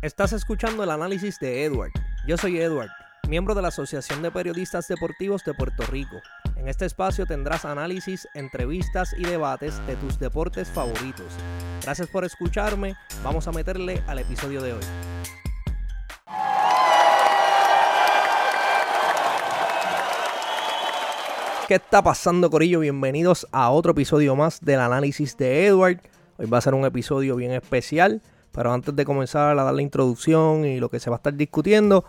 [0.00, 1.90] Estás escuchando el análisis de Edward.
[2.24, 2.88] Yo soy Edward,
[3.28, 6.14] miembro de la Asociación de Periodistas Deportivos de Puerto Rico.
[6.54, 11.26] En este espacio tendrás análisis, entrevistas y debates de tus deportes favoritos.
[11.82, 12.94] Gracias por escucharme.
[13.24, 14.84] Vamos a meterle al episodio de hoy.
[21.66, 22.78] ¿Qué está pasando, Corillo?
[22.78, 26.00] Bienvenidos a otro episodio más del análisis de Edward.
[26.36, 28.22] Hoy va a ser un episodio bien especial
[28.58, 31.32] pero antes de comenzar a dar la introducción y lo que se va a estar
[31.32, 32.04] discutiendo,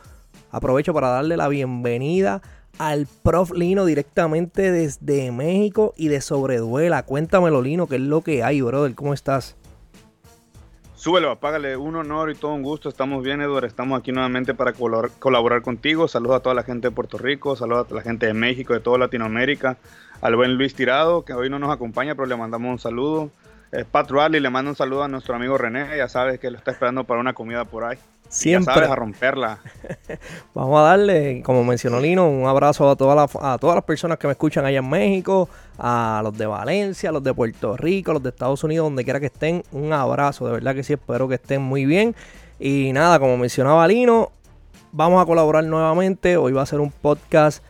[0.50, 2.42] aprovecho para darle la bienvenida
[2.80, 7.04] al prof Lino directamente desde México y de Sobreduela.
[7.04, 8.96] Cuéntamelo, Lino, qué es lo que hay, brother.
[8.96, 9.58] ¿Cómo estás?
[10.96, 11.78] Súbelo, apágale.
[11.78, 12.90] Un honor y todo un gusto.
[12.90, 13.66] Estamos bien, Edward.
[13.66, 16.08] Estamos aquí nuevamente para colaborar, contigo.
[16.08, 18.80] Saludos a toda la gente de Puerto Rico, saludos a la gente de México, de
[18.80, 19.78] toda Latinoamérica.
[20.20, 23.30] Al buen Luis Tirado, que hoy no nos acompaña, pero le mandamos un saludo.
[23.92, 26.72] Pat Rally le mando un saludo a nuestro amigo René, ya sabes que lo está
[26.72, 27.98] esperando para una comida por ahí.
[28.28, 28.74] Siempre.
[28.74, 29.60] Ya sabes, a romperla.
[30.54, 34.18] Vamos a darle, como mencionó Lino, un abrazo a todas, las, a todas las personas
[34.18, 38.12] que me escuchan allá en México, a los de Valencia, a los de Puerto Rico,
[38.12, 39.64] a los de Estados Unidos, donde quiera que estén.
[39.72, 42.16] Un abrazo, de verdad que sí, espero que estén muy bien.
[42.60, 44.32] Y nada, como mencionaba Lino,
[44.92, 46.38] vamos a colaborar nuevamente.
[46.38, 47.64] Hoy va a ser un podcast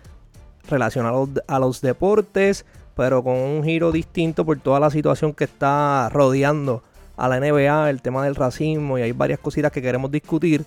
[0.69, 2.65] relacionado a los deportes
[2.99, 6.83] pero con un giro distinto por toda la situación que está rodeando
[7.15, 10.65] a la NBA, el tema del racismo y hay varias cositas que queremos discutir.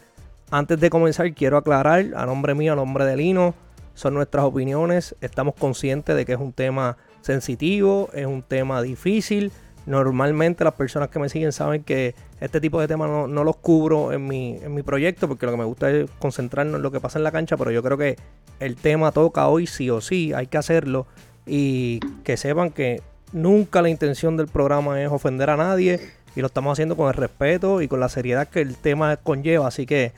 [0.50, 3.55] Antes de comenzar, quiero aclarar a nombre mío, a nombre de Lino,
[3.92, 5.14] son nuestras opiniones.
[5.20, 9.53] Estamos conscientes de que es un tema sensitivo, es un tema difícil.
[9.84, 13.56] Normalmente las personas que me siguen saben que este tipo de temas no, no, los
[13.56, 16.91] cubro en mi, en mi proyecto porque lo que me gusta es concentrarnos en lo
[16.91, 18.16] que pasa en la cancha, pero yo creo que
[18.58, 21.06] el tema toca hoy sí o sí, hay que hacerlo
[21.46, 26.00] y que sepan que nunca la intención del programa es ofender a nadie
[26.34, 29.68] y lo estamos haciendo con el respeto y con la seriedad que el tema conlleva.
[29.68, 30.12] Así que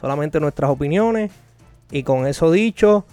[0.00, 1.30] solamente nuestras opiniones.
[1.90, 3.04] Y con eso dicho,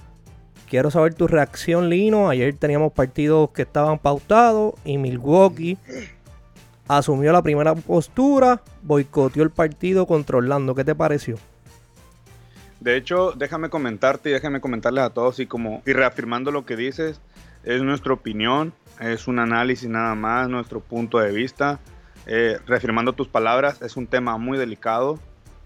[0.69, 2.29] quiero saber tu reacción, Lino.
[2.29, 5.77] Ayer teníamos partidos que estaban pautados y Milwaukee
[6.87, 10.75] asumió la primera postura, boicoteó el partido contra Orlando.
[10.75, 11.37] ¿Qué te pareció?
[12.79, 16.75] De hecho, déjame comentarte y déjame comentarles a todos y como y reafirmando lo que
[16.75, 17.21] dices,
[17.63, 21.79] es nuestra opinión, es un análisis nada más, nuestro punto de vista.
[22.27, 25.19] Eh, reafirmando tus palabras, es un tema muy delicado.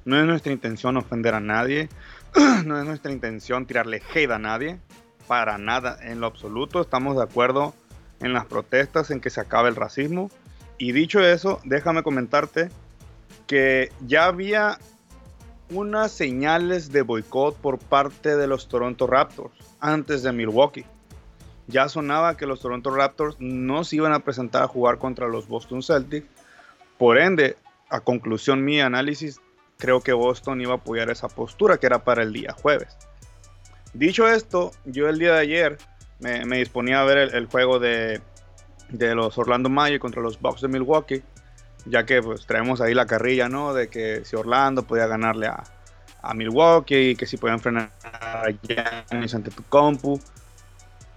[0.04, 1.90] No es nuestra intención ofender a nadie,
[2.66, 4.80] no es nuestra intención tirarle hate a nadie,
[5.28, 6.82] para nada, en lo absoluto.
[6.82, 7.74] Estamos de acuerdo
[8.20, 10.30] en las protestas, en que se acabe el racismo.
[10.78, 12.70] Y dicho eso, déjame comentarte
[13.48, 14.78] que ya había
[15.72, 20.86] unas señales de boicot por parte de los Toronto Raptors antes de Milwaukee
[21.68, 25.48] ya sonaba que los Toronto Raptors no se iban a presentar a jugar contra los
[25.48, 26.28] Boston Celtics.
[26.98, 27.58] Por ende,
[27.90, 29.42] a conclusión mi análisis,
[29.78, 32.96] creo que Boston iba a apoyar esa postura que era para el día jueves.
[33.94, 35.78] Dicho esto, yo el día de ayer
[36.20, 38.22] me, disponía a ver el, juego de,
[38.90, 41.24] los Orlando Magic contra los Bucks de Milwaukee,
[41.86, 43.74] ya que pues traemos ahí la carrilla, ¿no?
[43.74, 45.64] De que si Orlando podía ganarle a,
[46.22, 50.20] a Milwaukee que si podían frenar a Giannis ante tu compu.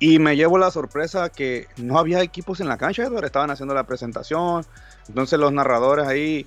[0.00, 3.24] Y me llevo la sorpresa que no había equipos en la cancha, Edward.
[3.24, 4.64] Estaban haciendo la presentación.
[5.08, 6.46] Entonces los narradores ahí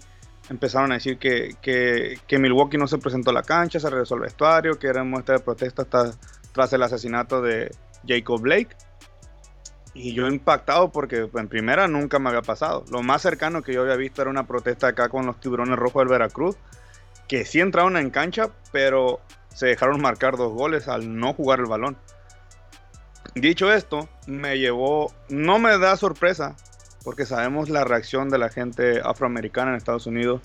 [0.49, 4.21] empezaron a decir que, que, Milwaukee no se presentó a la cancha, se regresó al
[4.21, 7.71] vestuario, que era muestra de protesta tras el asesinato de
[8.07, 8.75] Jacob Blake.
[9.93, 12.85] Y yo impactado porque en primera nunca me había pasado.
[12.89, 16.01] Lo más cercano que yo había visto era una protesta acá con los tiburones rojos
[16.01, 16.55] del Veracruz,
[17.27, 19.19] que sí entraron en cancha, pero
[19.53, 21.97] se dejaron marcar dos goles al no jugar el balón.
[23.35, 26.55] Dicho esto, me llevó, no me da sorpresa,
[27.03, 30.41] porque sabemos la reacción de la gente afroamericana en Estados Unidos.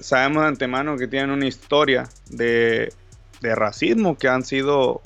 [0.00, 2.94] Sabemos de antemano que tienen una historia de,
[3.42, 5.02] racismo, que han sido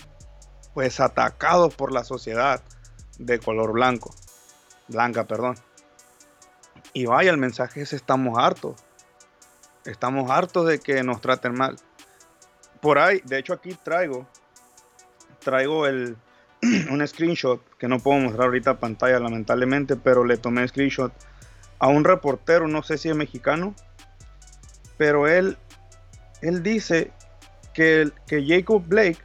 [0.75, 2.62] pues atacados por la sociedad
[3.19, 4.14] de color blanco,
[4.88, 5.56] blanca, perdón.
[6.93, 8.76] Y vaya, el mensaje es estamos hartos.
[9.84, 11.76] Estamos hartos de que nos traten mal.
[12.81, 14.26] Por ahí, de hecho aquí traigo,
[15.40, 16.17] traigo el,
[16.90, 21.12] un screenshot que no puedo mostrar ahorita a pantalla lamentablemente, pero le tomé screenshot
[21.78, 23.74] a un reportero, no sé si es mexicano,
[24.96, 25.58] pero él,
[26.40, 27.12] él dice
[27.74, 29.18] que, que Jacob Blake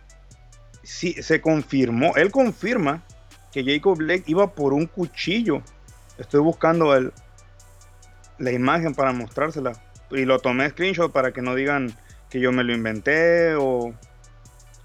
[0.83, 3.03] sí, se confirmó, él confirma
[3.51, 5.61] que Jacob Blake iba por un cuchillo.
[6.17, 7.11] Estoy buscando el,
[8.37, 9.73] la imagen para mostrársela
[10.09, 11.93] y lo tomé screenshot para que no digan
[12.29, 13.93] que yo me lo inventé o,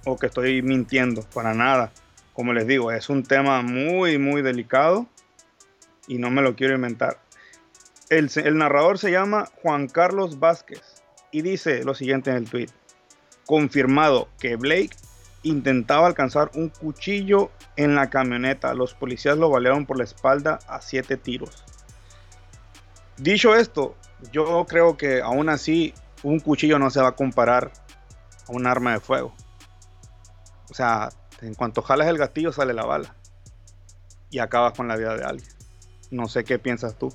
[0.05, 1.93] o que estoy mintiendo, para nada
[2.37, 5.07] como les digo, es un tema muy, muy delicado
[6.07, 7.19] y no me lo quiero inventar.
[8.11, 8.29] El,
[8.59, 10.83] narrador se llama Juan Carlos Vázquez.
[11.31, 12.69] Y dice lo siguiente en el tweet.
[13.47, 14.91] Confirmado que Blake
[15.45, 18.75] intentaba alcanzar un cuchillo en la camioneta.
[18.75, 21.65] Los policías lo balearon por la espalda a siete tiros.
[23.17, 23.97] Dicho esto,
[24.31, 27.73] yo creo que aún así un cuchillo no se va a comparar
[28.47, 29.35] a un arma de fuego.
[30.69, 31.09] O sea,
[31.43, 33.15] en cuanto jalas el gatillo sale la bala
[34.31, 35.49] y acabas con la vida de alguien.
[36.11, 37.13] No sé qué piensas tú.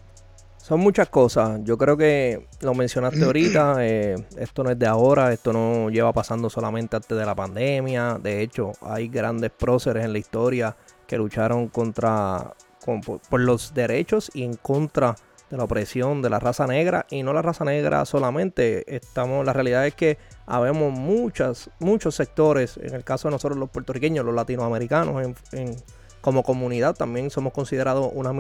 [0.58, 1.60] Son muchas cosas.
[1.64, 3.76] Yo creo que lo mencionaste ahorita.
[3.82, 5.34] Eh, esto no es de ahora.
[5.34, 8.20] Esto no lleva pasando solamente antes de la pandemia.
[8.22, 10.76] De hecho, hay grandes próceres en la historia
[11.08, 12.54] que lucharon contra
[13.30, 15.16] por, los derechos y en contra de
[15.58, 17.06] la opresión de la raza negra.
[17.10, 18.96] Y no la raza negra solamente.
[18.96, 22.78] Estamos, la realidad es que habemos muchas, muchos sectores.
[22.78, 25.76] En el caso de nosotros los puertorriqueños, los latinoamericanos, en,
[26.22, 28.32] como comunidad también somos considerados una,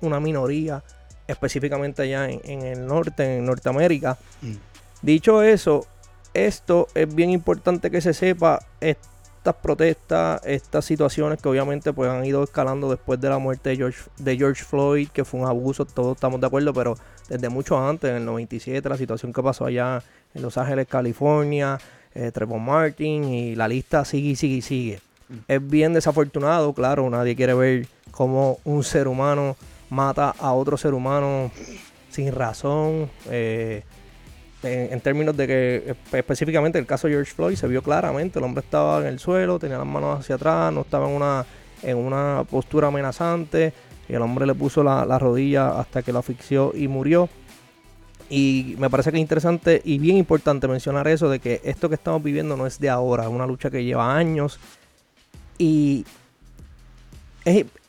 [0.00, 0.82] una minoría
[1.26, 4.16] específicamente allá en, el norte, en Norteamérica.
[4.42, 4.54] Mm.
[5.02, 5.86] Dicho eso,
[6.34, 8.60] esto es bien importante que se sepa.
[9.46, 13.76] Estas protestas, estas situaciones que obviamente pues han ido escalando después de la muerte de
[13.76, 16.98] George, de George Floyd, que fue un abuso, todos estamos de acuerdo, pero
[17.28, 20.02] desde mucho antes, en el 97, la situación que pasó allá
[20.34, 21.78] en Los Ángeles, California,
[22.12, 25.00] eh, Trevor Martin y la lista sigue y sigue y sigue.
[25.28, 25.34] Mm.
[25.46, 29.54] Es bien desafortunado, claro, nadie quiere ver cómo un ser humano
[29.90, 31.52] mata a otro ser humano
[32.10, 33.08] sin razón.
[33.30, 33.84] Eh,
[34.62, 38.64] en, términos de que específicamente el caso de George Floyd se vio claramente, el hombre
[38.64, 41.46] estaba en el suelo, tenía las manos hacia atrás, no estaba en una,
[41.82, 43.72] en una postura amenazante
[44.08, 47.28] y el hombre le puso la, la rodilla hasta que lo asfixió y murió.
[48.28, 51.94] Y me parece que es interesante y bien importante mencionar eso de que esto que
[51.94, 54.58] estamos viviendo no es de ahora, es una lucha que lleva años.
[55.58, 56.04] Y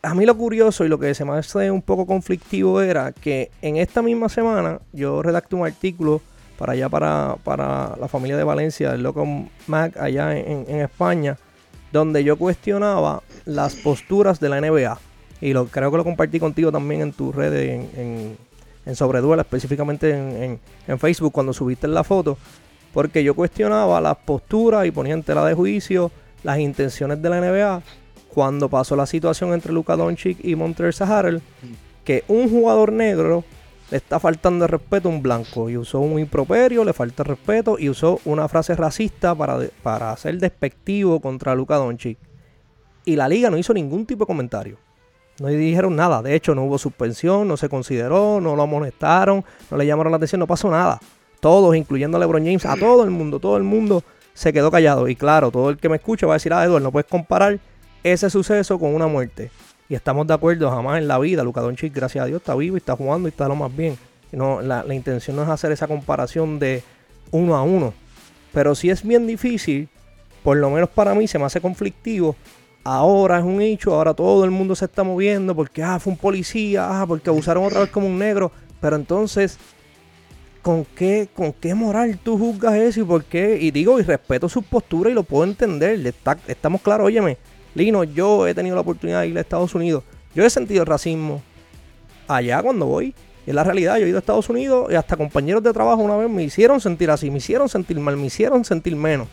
[0.03, 3.49] a mí lo curioso y lo que se me hace un poco conflictivo era que
[3.61, 6.21] en esta misma semana yo redacté un artículo
[6.57, 9.25] para allá, para, para la familia de Valencia, el Loco
[9.68, 11.38] Mac, allá en, España,
[11.92, 15.00] donde yo cuestionaba las posturas de la NBA.
[15.39, 18.38] Y lo, creo que lo compartí contigo también en tu red, en,
[18.86, 22.38] en, Sobreduela, específicamente en, en, Facebook, cuando subiste la foto.
[22.94, 26.10] Porque yo cuestionaba las posturas y ponía en tela de juicio
[26.44, 27.81] las intenciones de la NBA
[28.33, 31.42] cuando pasó la situación entre Luka Doncic y Montrezl Harrell,
[32.06, 33.44] que un jugador negro
[33.89, 37.78] le está faltando de respeto a un blanco y usó un improperio, le falta respeto
[37.80, 42.18] y usó una frase racista para, para ser despectivo contra Luka Doncic.
[43.06, 44.78] Y la liga no hizo ningún tipo de comentario.
[45.39, 46.22] No dijeron nada.
[46.22, 50.18] De hecho, no hubo suspensión, no se consideró, no lo amonestaron, no le llamaron la
[50.18, 51.00] atención, no pasó nada.
[51.39, 54.04] Todos, incluyendo a LeBron James, a todo el mundo, todo el mundo
[54.34, 55.07] se quedó callado.
[55.07, 57.60] Y claro, todo el que me escucha va a decir, ah, Edward, no puedes comparar
[58.04, 59.51] ese suceso con una muerte.
[59.89, 61.44] Y estamos de acuerdo, jamás en la vida.
[61.44, 63.98] Luka Doncic, gracias a Dios, está vivo y está jugando y está lo más bien.
[64.31, 66.84] No, la, intención no es hacer esa comparación de
[67.31, 67.94] uno a uno.
[68.54, 69.88] Pero si es bien difícil,
[70.44, 72.36] por lo menos para mí se me hace conflictivo.
[72.84, 76.18] Ahora es un hecho, ahora todo el mundo se está moviendo porque ah, fue un
[76.18, 78.51] policía, ah, porque abusaron otra vez como un negro.
[78.81, 79.57] Pero entonces,
[80.62, 83.57] ¿con qué, con qué moral tú juzgas eso y por qué?
[83.60, 86.13] Y digo, y respeto su postura y lo puedo entender.
[86.48, 87.38] estamos claros, óyeme,
[87.77, 90.03] Lino, yo he tenido la oportunidad de ir a Estados Unidos.
[90.33, 91.41] Yo he sentido racismo
[92.27, 93.13] allá cuando voy.
[93.45, 96.18] Es la realidad, yo he ido a Estados Unidos y hasta compañeros de trabajo una
[96.18, 99.27] vez me hicieron sentir así, me hicieron sentir mal, me hicieron sentir menos.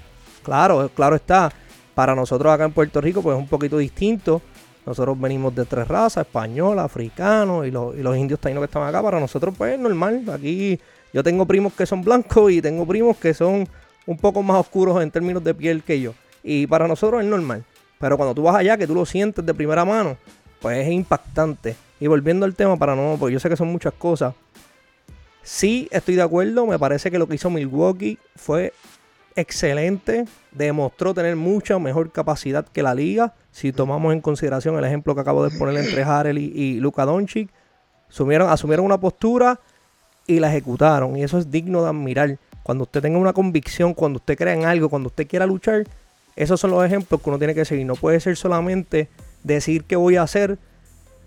[0.45, 1.53] Claro, claro está.
[1.95, 4.43] Para nosotros acá en Puerto Rico, pues es un poquito distinto.
[4.85, 8.83] Nosotros venimos de tres razas, español, africano y los, y los indios taínos que están
[8.83, 9.03] acá.
[9.03, 10.23] Para nosotros, pues es normal.
[10.33, 10.79] Aquí
[11.13, 13.67] yo tengo primos que son blancos y tengo primos que son
[14.07, 16.13] un poco más oscuros en términos de piel que yo.
[16.43, 17.65] Y para nosotros es normal.
[18.05, 20.19] Pero cuando tú vas allá, que tú lo sientes de primera mano,
[20.61, 21.75] pues es impactante.
[21.99, 24.35] Y volviendo al tema, para no, porque yo sé que son muchas cosas.
[25.43, 26.67] Sí, estoy de acuerdo.
[26.67, 28.75] Me parece que lo que hizo Milwaukee fue
[29.35, 30.27] excelente.
[30.51, 33.33] Demostró tener mucha mejor capacidad que la liga.
[33.51, 37.07] Si tomamos en consideración el ejemplo que acabo de poner entre Harrell y, y Luka
[37.07, 37.49] Doncic,
[38.11, 39.59] asumieron, asumieron una postura
[40.27, 41.17] y la ejecutaron.
[41.17, 42.39] Y eso es digno de admirar.
[42.63, 45.87] Cuando usted tenga una convicción, cuando usted crea en algo, cuando usted quiera luchar,
[46.37, 47.87] esos son los ejemplos que uno tiene que seguir.
[47.87, 49.09] No puede ser solamente
[49.43, 50.59] decir que voy a hacer.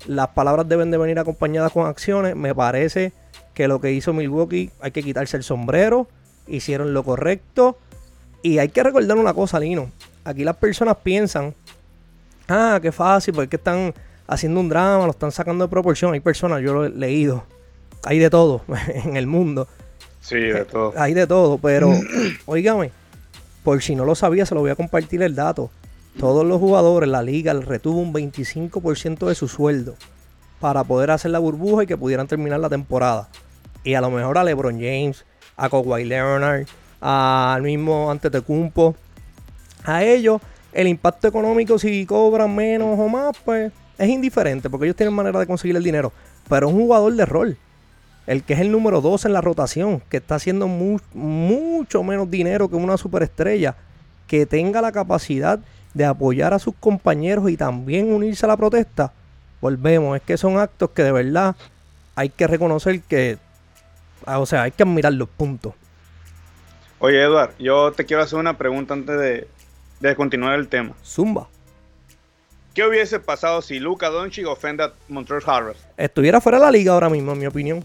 [0.06, 2.36] Las palabras deben de venir acompañadas con acciones.
[2.36, 3.14] Me parece
[3.54, 6.08] que lo que hizo Milwaukee hay que quitarse el sombrero.
[6.48, 7.78] Hicieron lo correcto.
[8.42, 9.92] Y hay que recordar una cosa, Lino.
[10.24, 11.54] Aquí las personas piensan,
[12.48, 13.94] ah, qué fácil, porque están
[14.28, 16.14] haciendo un drama, lo están sacando de proporción.
[16.14, 17.46] Hay personas, yo lo he leído,
[18.04, 18.62] hay de todo
[19.06, 19.68] en el mundo.
[20.22, 20.94] Sí, de todo.
[20.98, 21.90] Hay de todo, pero,
[22.46, 22.92] oígame,
[23.68, 25.70] por si no lo sabía, se lo voy a compartir el dato.
[26.18, 29.98] Todos los jugadores, la liga retuvo un 25% de su sueldo
[30.62, 33.28] para poder hacer la burbuja y que pudieran terminar la temporada.
[33.84, 35.26] Y a lo mejor a LeBron James,
[35.58, 36.66] a Kawhi Leonard,
[37.02, 38.96] al mismo Antetokounmpo,
[39.84, 40.40] a ellos
[40.72, 45.42] el impacto económico si cobran menos o más, pues es indiferente porque ellos tienen manera
[45.42, 46.14] de conseguir el dinero.
[46.48, 47.58] Pero un jugador de rol,
[48.28, 52.70] el que es el número 2 en la rotación, que está haciendo mucho menos dinero
[52.70, 53.76] que una superestrella,
[54.28, 55.60] que tenga la capacidad
[55.94, 59.14] de apoyar a sus compañeros y también unirse a la protesta,
[59.62, 61.56] volvemos, es que son actos que de verdad
[62.16, 63.38] hay que reconocer que,
[64.26, 65.74] o sea, hay que admirar los puntos.
[67.00, 69.48] Oye, Eduard, yo te quiero hacer una pregunta antes de,
[70.02, 70.96] de continuar el tema.
[71.06, 71.48] Zumba.
[72.74, 75.80] ¿Qué hubiese pasado si Luca Doncic ofende a Montreal Harvest?
[75.96, 77.84] Estuviera fuera de la liga ahora mismo, en mi opinión.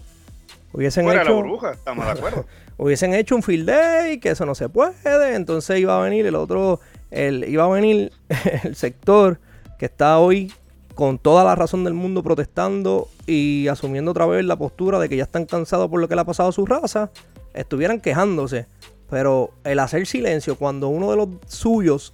[0.72, 2.46] Hubiesen fuera hecho, de la burbuja, estamos de acuerdo.
[2.78, 5.34] hubiesen hecho un field day, que eso no se puede.
[5.34, 8.12] Entonces iba a venir el otro, el, iba a venir
[8.64, 9.38] el sector
[9.78, 10.52] que está hoy
[10.94, 15.16] con toda la razón del mundo protestando y asumiendo otra vez la postura de que
[15.16, 17.10] ya están cansados por lo que le ha pasado a su raza,
[17.54, 18.66] estuvieran quejándose.
[19.10, 22.12] Pero el hacer silencio cuando uno de los suyos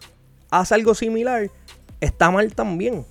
[0.50, 1.50] hace algo similar,
[2.00, 3.04] está mal también.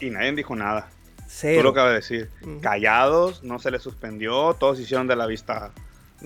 [0.00, 0.88] Y nadie dijo nada.
[1.40, 2.30] Tú lo acabas de decir.
[2.60, 5.70] Callados, no se les suspendió, todos hicieron de la vista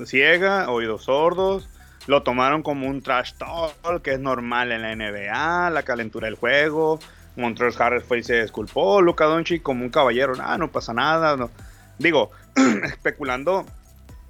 [0.07, 1.69] ciega, oídos sordos.
[2.07, 6.35] Lo tomaron como un trash talk, que es normal en la NBA, la calentura del
[6.35, 6.99] juego.
[7.37, 9.01] Montreal Harris fue y se disculpó.
[9.01, 11.37] Luca Doncic como un caballero, nada, no pasa nada.
[11.37, 11.51] No.
[11.99, 12.31] Digo,
[12.85, 13.65] especulando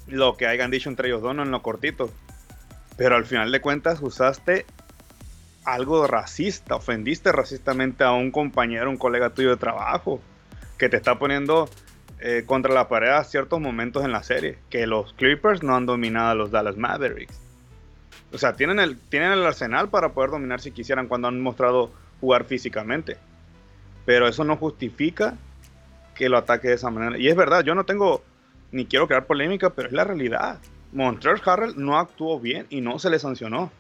[0.06, 2.10] lo que hayan dicho entre ellos dos, no en lo cortito.
[2.96, 4.66] Pero al final de cuentas usaste
[5.64, 10.20] algo racista, ofendiste racistamente a un compañero, un colega tuyo de trabajo,
[10.84, 11.66] que te está poniendo
[12.20, 15.86] eh, contra la pared a ciertos momentos en la serie, que los Clippers no han
[15.86, 17.40] dominado a los Dallas Mavericks.
[18.34, 21.90] O sea, tienen el, tienen el arsenal para poder dominar si quisieran cuando han mostrado
[22.20, 23.16] jugar físicamente.
[24.04, 25.38] Pero eso no justifica
[26.14, 27.16] que lo ataque de esa manera.
[27.16, 28.22] Y es verdad, yo no tengo
[28.70, 30.58] ni quiero crear polémica, pero es la realidad.
[30.92, 33.72] Montreal Harrell no actuó bien y no se le sancionó.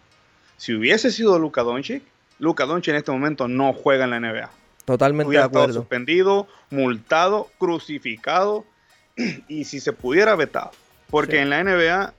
[0.56, 2.02] Si hubiese sido Luka Doncic,
[2.38, 4.63] Luka Doncic en este momento no juega en la NBA.
[4.84, 5.66] Totalmente de acuerdo.
[5.66, 8.64] Estado suspendido, multado, crucificado
[9.48, 10.70] y si se pudiera vetado.
[11.10, 12.12] Porque en la NBA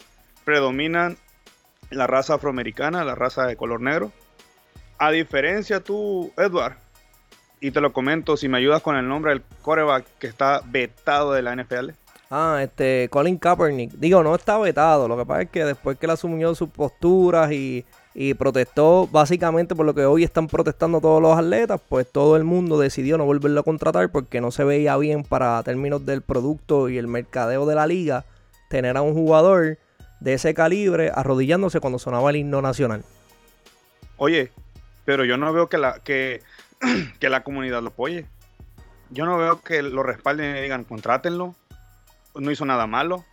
[0.43, 1.17] predominan
[1.89, 4.11] la raza afroamericana, la raza de color negro.
[4.97, 6.77] A diferencia tú, Edward,
[7.59, 11.33] y te lo comento, si me ayudas con el nombre del coreback que está vetado
[11.33, 11.91] de la NFL.
[12.29, 13.91] Ah, este, Colin Kaepernick.
[13.93, 15.07] Digo, no está vetado.
[15.07, 17.85] Lo que pasa es que después que él asumió sus posturas y,
[18.35, 22.79] protestó básicamente por lo que hoy están protestando todos los atletas, pues todo el mundo
[22.79, 26.97] decidió no volverlo a contratar porque no se veía bien para términos del producto y
[26.97, 28.23] el mercadeo de la liga
[28.69, 29.77] tener a un jugador
[30.21, 33.03] de ese calibre arrodillándose cuando sonaba el himno nacional.
[34.17, 34.51] Oye,
[35.03, 36.41] pero yo no veo que la, que,
[37.19, 38.25] que la comunidad lo apoye.
[39.09, 41.53] Yo no veo que lo respalden y digan, contrátenlo
[42.39, 43.25] no hizo nada malo.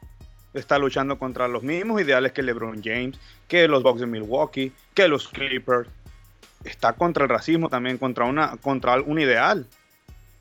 [0.54, 3.18] Está luchando contra los mismos ideales que LeBron James,
[3.48, 5.88] que los Bucks de Milwaukee, que los Clippers.
[6.64, 9.66] Está contra el racismo también, contra, una, contra un ideal.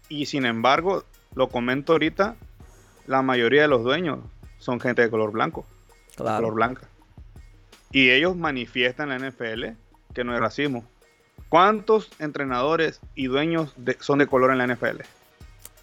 [0.07, 1.03] Y sin embargo,
[1.33, 2.35] lo comento ahorita,
[3.07, 4.19] la mayoría de los dueños
[4.59, 5.65] son gente de color blanco.
[6.17, 6.87] Color blanca.
[7.91, 9.65] Y ellos manifiestan en la NFL
[10.13, 10.85] que no es racismo.
[11.49, 15.01] ¿Cuántos entrenadores y dueños son de color en la NFL?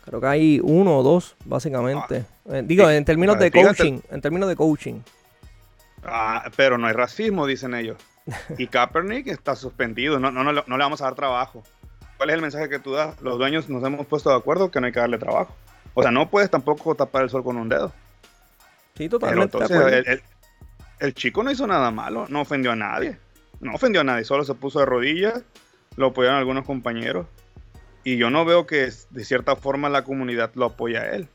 [0.09, 2.25] Creo que hay uno o dos, básicamente.
[2.49, 4.01] Ah, eh, digo, en términos de coaching.
[4.11, 5.01] En términos de coaching.
[6.03, 7.99] Ah, pero no hay racismo, dicen ellos.
[8.57, 10.19] Y Kaepernick está suspendido.
[10.19, 11.63] No, no, no, le vamos a dar trabajo.
[12.17, 13.21] ¿Cuál es el mensaje que tú das?
[13.21, 15.55] Los dueños nos hemos puesto de acuerdo que no hay que darle trabajo.
[15.93, 17.93] O sea, no puedes tampoco tapar el sol con un dedo.
[18.97, 19.59] Sí, totalmente.
[19.59, 20.23] el,
[21.01, 23.19] el, chico no hizo nada malo, no ofendió a nadie.
[23.61, 25.43] No ofendió a nadie, solo se puso de rodillas,
[25.97, 27.27] lo apoyaron algunos compañeros.
[28.09, 31.29] Y yo no veo que de cierta forma la comunidad lo apoya a él.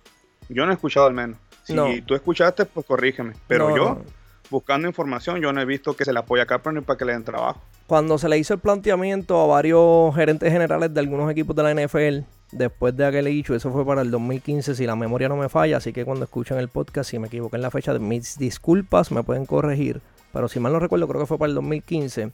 [0.50, 1.38] Yo no he escuchado al menos.
[1.65, 3.34] Si tú escuchaste, pues corrígeme.
[3.48, 4.01] Pero yo,
[4.50, 7.13] buscando información, yo no he visto que se le apoya a Kaepernick para que le
[7.13, 7.62] den trabajo.
[7.86, 11.75] Cuando se le hizo el planteamiento a varios gerentes generales de algunos equipos de la
[11.75, 15.50] NFL, después de aquel hecho, eso fue para el 2015, si la memoria no me
[15.50, 19.12] falla, así que cuando escuchen el podcast, si me equivoqué en la fecha, mis disculpas,
[19.12, 20.01] me pueden corregir.
[20.32, 22.32] Pero si mal no recuerdo, creo que fue para el 2015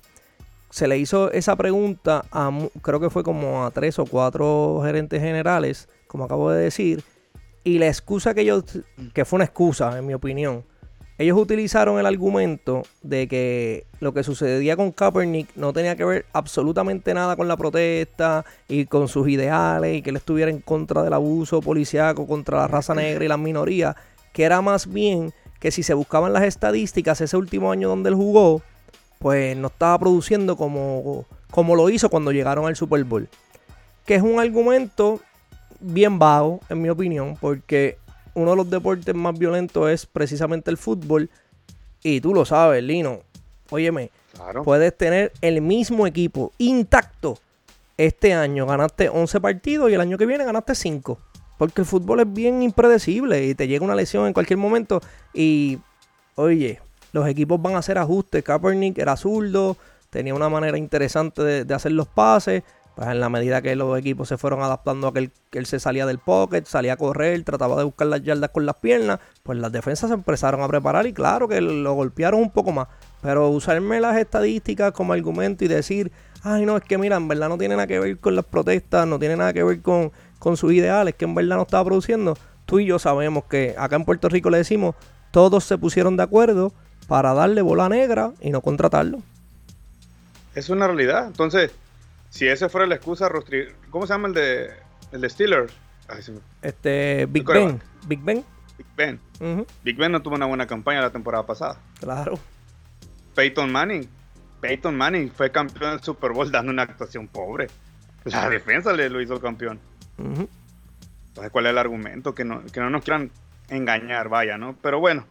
[0.70, 5.22] se le hizo esa pregunta a, creo que fue como a tres o cuatro gerentes
[5.22, 7.04] generales, como acabo de decir,
[7.64, 8.64] y la excusa que ellos,
[9.14, 10.64] que fue una excusa en mi opinión,
[11.20, 16.26] ellos utilizaron el argumento de que lo que sucedía con Kaepernick no tenía que ver
[16.32, 21.04] absolutamente nada con la protesta y con sus ideales y que él estuviera en contra
[21.04, 23.98] del abuso policiaco contra la raza negra y las minorías,
[24.32, 28.16] que era más bien que si se buscaban las estadísticas ese último año donde él
[28.16, 28.62] jugó,
[29.20, 33.30] pues no estaba produciendo como, como lo hizo cuando llegaron al Super Bowl.
[34.06, 35.20] Que es un argumento
[35.80, 37.98] bien vago, en mi opinión, porque
[38.34, 41.30] uno de los deportes más violentos es precisamente el fútbol.
[42.02, 43.20] Y tú lo sabes, Lino.
[43.70, 44.10] Óyeme,
[44.64, 47.38] puedes tener el mismo equipo intacto.
[47.98, 51.20] Este año ganaste 11 partidos y el año que viene ganaste 5.
[51.58, 55.02] Porque el fútbol es bien impredecible y te llega una lesión en cualquier momento.
[55.34, 55.80] Y,
[56.36, 56.80] oye,
[57.12, 58.44] los equipos van a hacer ajustes.
[58.44, 59.78] Kaepernick era zurdo,
[60.10, 62.64] tenía una manera interesante de, hacer los pases.
[62.96, 66.06] Pues en la medida que los equipos se fueron adaptando a que él, se salía
[66.06, 69.72] del pocket, salía a correr, trataba de buscar las yardas con las piernas, pues las
[69.72, 72.90] defensas se empezaron a preparar y claro que lo golpearon un poco más.
[73.22, 76.12] Pero usarme las estadísticas como argumento y decir,
[76.44, 79.08] ay no, es que mira, en verdad no tiene nada que ver con las protestas,
[79.08, 82.38] no tiene nada que ver con, con sus ideales, que en verdad no estaba produciendo.
[82.66, 84.96] Tú y yo sabemos que acá en Puerto Rico le decimos,
[85.32, 86.74] todos se pusieron de acuerdo
[87.10, 89.20] para darle bola negra y no contratarlo.
[90.56, 91.28] Es una realidad.
[91.28, 91.72] Entonces,
[92.30, 93.30] si esa fuera la excusa,
[93.90, 94.70] ¿cómo se llama el de,
[95.12, 95.74] el de Steelers?
[96.62, 97.82] Este, Big Ben.
[98.08, 98.46] Big Ben.
[98.78, 99.20] Big Ben.
[99.84, 101.78] Big Ben no tuvo una buena campaña la temporada pasada.
[102.00, 102.40] Claro.
[103.36, 104.08] Peyton Manning.
[104.62, 107.68] Peyton Manning fue campeón del Super Bowl dando una actuación pobre.
[108.26, 109.80] La defensa le lo hizo campeón.
[110.18, 112.36] Entonces, ¿cuál es el argumento?
[112.36, 113.32] Que no, que no nos quieran
[113.70, 114.76] engañar, vaya, ¿no?
[114.82, 115.26] Pero bueno,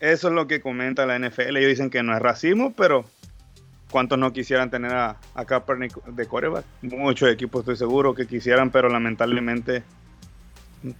[0.00, 1.56] eso es lo que comenta la NFL.
[1.58, 3.04] Ellos dicen que no es racismo, pero
[3.90, 6.64] ¿cuántos no quisieran tener a, Kaepernick de coreback?
[6.82, 9.82] Muchos equipos estoy seguro que quisieran, pero lamentablemente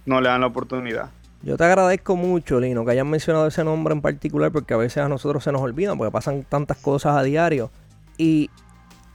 [0.05, 1.09] no le dan la oportunidad.
[1.41, 5.03] Yo te agradezco mucho, Lino, que hayan mencionado ese nombre en particular, porque a veces
[5.03, 7.71] a nosotros se nos olvidan, porque pasan tantas cosas a diario.
[8.19, 8.51] Y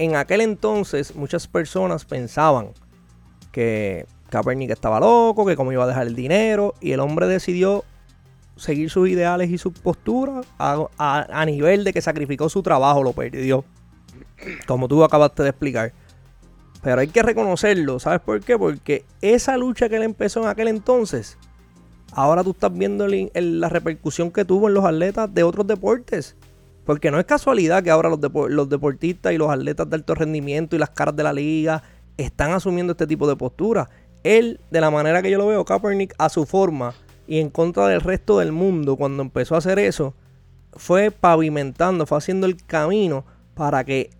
[0.00, 2.70] en aquel entonces muchas personas pensaban
[3.52, 7.84] que Kaepernick estaba loco, que cómo iba a dejar el dinero, y el hombre decidió
[8.56, 13.64] seguir sus ideales y sus posturas a, nivel de que sacrificó su trabajo, lo perdió.
[14.66, 15.92] Como tú acabaste de explicar.
[16.82, 18.58] Pero hay que reconocerlo, ¿sabes por qué?
[18.58, 21.36] Porque esa lucha que él empezó en aquel entonces,
[22.12, 26.36] ahora tú estás viendo la repercusión que tuvo en los atletas de otros deportes.
[26.84, 30.76] Porque no es casualidad que ahora los, los deportistas y los atletas de alto rendimiento
[30.76, 31.82] y las caras de la liga
[32.16, 33.90] están asumiendo este tipo de postura.
[34.22, 36.94] Él, de la manera que yo lo veo, Kaepernick, a su forma,
[37.26, 40.14] y en contra del resto del mundo cuando empezó a hacer eso,
[40.72, 44.10] fue pavimentando, fue haciendo el camino para que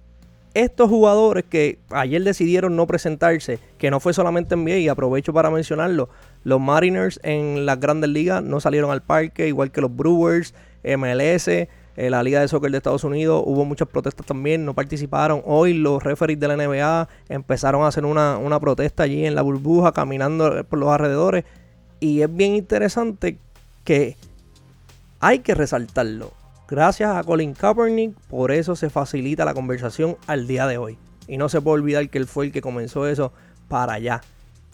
[0.55, 5.51] estos jugadores que ayer decidieron no presentarse, que no fue solamente NBA, y aprovecho para
[5.51, 6.09] mencionarlo,
[6.45, 11.49] los Mariners en las grandes ligas no salieron al parque, igual que los Brewers, MLS,
[11.49, 11.69] eh,
[12.11, 15.43] la Liga de Soccer de Estados Unidos, hubo muchas protestas también, no participaron.
[15.45, 19.43] Hoy los referees de la NBA empezaron a hacer una, una protesta allí en la
[19.43, 21.45] burbuja, caminando por los alrededores.
[22.01, 23.39] Y es bien interesante
[23.85, 24.17] que
[25.21, 26.33] hay que resaltarlo.
[26.69, 30.99] Gracias a Colin Kaepernick, por eso se facilita la conversación al día de hoy.
[31.29, 33.33] Y no se puede olvidar que él fue el que comenzó eso
[33.69, 34.21] para allá.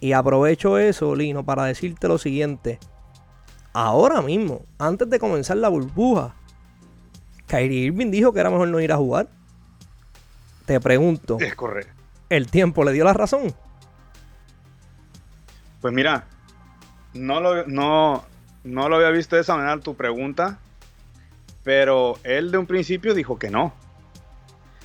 [0.01, 2.79] Y aprovecho eso, Lino, para decirte lo siguiente.
[3.73, 6.35] Ahora mismo, antes de comenzar la burbuja,
[7.47, 9.29] Kyrie Irving dijo que era mejor no ir a jugar.
[10.65, 11.39] Te pregunto.
[11.41, 11.93] Es correcto.
[12.29, 13.55] ¿El tiempo le dio la razón?
[15.81, 16.27] Pues mira,
[17.15, 18.25] no lo, no,
[18.65, 20.59] no lo había visto de esa manera tu pregunta,
[21.65, 23.73] pero él de un principio dijo que no,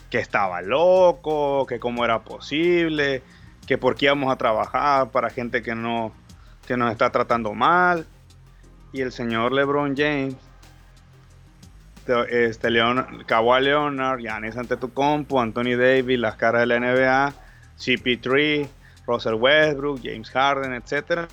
[0.10, 3.22] que estaba loco, que cómo era posible,
[3.66, 6.12] que por qué íbamos a trabajar para gente que no
[6.68, 8.06] que nos está tratando mal.
[8.92, 10.36] Y el señor LeBron James,
[12.30, 17.34] este Leon, Kawhi Leonard, Giannis Antetokounmpo, Anthony Davis, las caras de la NBA,
[17.78, 18.68] CP3,
[19.08, 21.28] Russell Westbrook, James Harden, etcétera,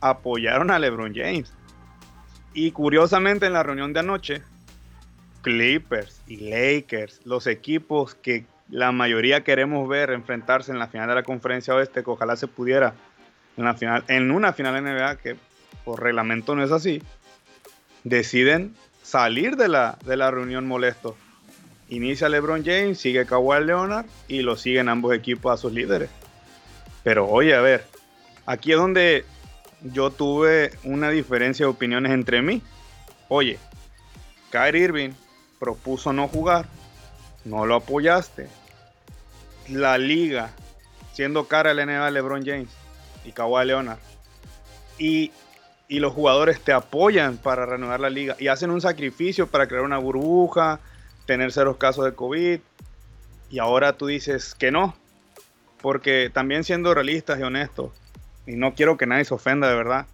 [0.00, 1.52] apoyaron a LeBron James.
[2.54, 4.42] Y curiosamente en la reunión de anoche,
[5.42, 11.14] Clippers y Lakers, los equipos que la mayoría queremos ver enfrentarse en la final de
[11.14, 12.94] la conferencia oeste, que ojalá se pudiera
[13.56, 15.36] en, la final, en una final NBA, que
[15.84, 17.02] por reglamento no es así,
[18.04, 21.16] deciden salir de la, de la reunión molesto.
[21.88, 26.08] Inicia LeBron James, sigue Kawhi Leonard y lo siguen ambos equipos a sus líderes.
[27.04, 27.84] Pero oye, a ver,
[28.46, 29.24] aquí es donde
[29.82, 32.62] yo tuve una diferencia de opiniones entre mí.
[33.28, 33.58] Oye,
[34.50, 35.10] Kyrie Irving
[35.58, 36.66] propuso no jugar,
[37.44, 38.48] no lo apoyaste.
[39.68, 40.50] La liga,
[41.12, 42.68] siendo cara el NBA LeBron James
[43.24, 43.98] y Kawhi Leonard,
[44.98, 45.32] y,
[45.88, 49.84] y los jugadores te apoyan para renovar la liga y hacen un sacrificio para crear
[49.84, 50.80] una burbuja,
[51.26, 52.60] tener ceros casos de COVID,
[53.50, 54.94] y ahora tú dices que no,
[55.82, 57.90] porque también siendo realistas y honestos,
[58.46, 60.06] y no quiero que nadie se ofenda de verdad,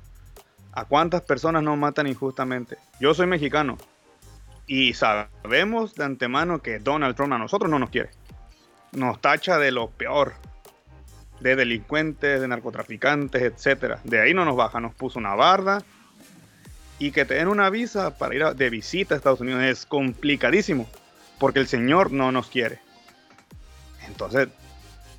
[0.72, 2.78] ¿a cuántas personas nos matan injustamente?
[3.00, 3.78] Yo soy mexicano
[4.66, 8.10] y sabemos de antemano que Donald Trump a nosotros no nos quiere.
[8.92, 10.34] Nos tacha de lo peor,
[11.40, 13.96] de delincuentes, de narcotraficantes, etc.
[14.04, 15.82] De ahí no nos baja, nos puso una barda
[16.98, 20.88] y que te den una visa para ir de visita a Estados Unidos es complicadísimo,
[21.38, 22.80] porque el Señor no nos quiere.
[24.06, 24.48] Entonces,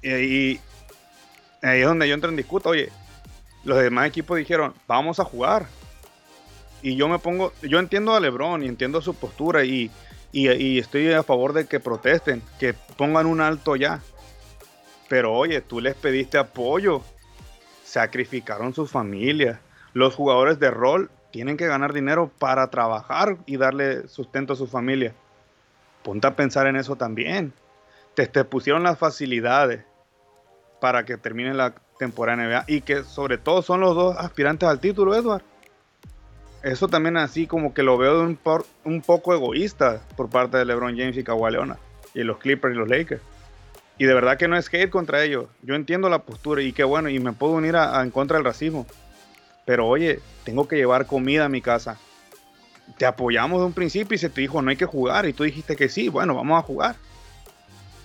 [0.01, 0.59] y,
[1.61, 2.89] ahí es donde yo entro en disputa, oye,
[3.63, 5.67] los demás equipos dijeron, vamos a jugar.
[6.81, 9.91] Y yo me pongo, yo entiendo a Lebron y entiendo su postura y,
[10.31, 14.01] y estoy a favor de que protesten, que pongan un alto ya.
[15.09, 17.01] Pero oye, tú les pediste apoyo,
[17.83, 19.59] sacrificaron sus familias.
[19.93, 24.67] Los jugadores de rol tienen que ganar dinero para trabajar y darle sustento a su
[24.67, 25.13] familia.
[26.03, 27.53] Ponte a pensar en eso también.
[28.13, 29.83] Te, te pusieron las facilidades
[30.79, 34.79] para que termine la temporada NBA y que sobre todo son los dos aspirantes al
[34.79, 35.43] título, Edward.
[36.63, 38.37] Eso también así como que lo veo de
[38.83, 41.79] un, poco egoísta por parte de LeBron James y Kawhi Leonard
[42.13, 43.21] y los Clippers y los Lakers.
[43.97, 45.47] Y de verdad que no es hate contra ellos.
[45.61, 48.87] Yo entiendo la postura y qué bueno, y me puedo unir en contra del racismo.
[49.65, 51.97] Pero oye, tengo que llevar comida a mi casa.
[52.97, 55.43] Te apoyamos de un principio y se te dijo no hay que jugar y tú
[55.43, 56.95] dijiste que sí, bueno, vamos a jugar.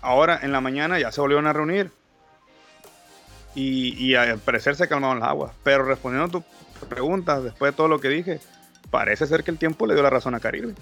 [0.01, 1.91] Ahora en la mañana ya se volvieron a reunir
[3.55, 5.53] y, y al parecer se calmaron las aguas.
[5.63, 6.43] Pero respondiendo a
[6.81, 8.41] tu pregunta, después de todo lo que dije,
[8.91, 10.75] parece ser que el tiempo le dio la razón a Caribe.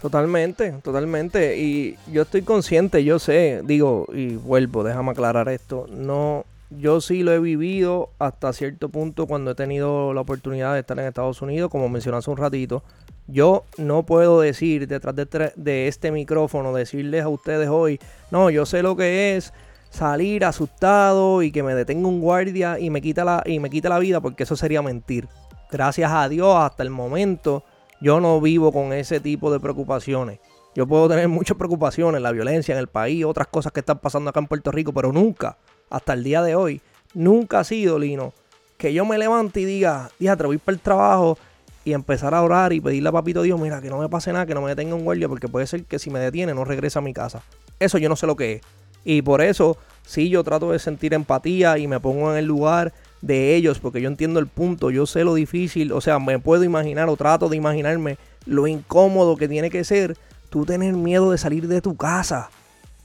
[0.00, 1.56] Totalmente, totalmente.
[1.56, 5.86] Y yo estoy consciente, yo sé, digo, y vuelvo, déjame aclarar esto.
[5.90, 10.80] No, yo sí lo he vivido hasta cierto punto cuando he tenido la oportunidad de
[10.80, 12.82] estar en Estados Unidos, como mencioné hace un ratito.
[13.26, 17.98] Yo no puedo decir detrás de, este micrófono, decirles a ustedes hoy,
[18.30, 19.54] no, yo sé lo que es
[19.94, 23.88] salir asustado y que me detenga un guardia y me quita la, y me quita
[23.88, 25.28] la vida, porque eso sería mentir.
[25.70, 27.64] Gracias a Dios, hasta el momento,
[28.00, 30.40] yo no vivo con ese tipo de preocupaciones.
[30.74, 34.30] Yo puedo tener muchas preocupaciones, la violencia en el país, otras cosas que están pasando
[34.30, 35.56] acá en Puerto Rico, pero nunca
[35.88, 36.80] hasta el día de hoy,
[37.14, 38.32] nunca ha sido, Lino,
[38.76, 41.38] que yo me levante y diga, te voy para el trabajo
[41.84, 44.44] y empezar a orar y pedirle a Papito Dios, mira, que no me pase nada,
[44.46, 46.98] que no me detenga un guardia, porque puede ser que si me detiene no regrese
[46.98, 47.42] a mi casa.
[47.78, 48.60] Eso yo no sé lo que es.
[49.04, 52.92] Y por eso, sí, yo trato de sentir empatía y me pongo en el lugar
[53.20, 56.64] de ellos, porque yo entiendo el punto, yo sé lo difícil, o sea, me puedo
[56.64, 60.16] imaginar o trato de imaginarme lo incómodo que tiene que ser
[60.50, 62.50] tú tener miedo de salir de tu casa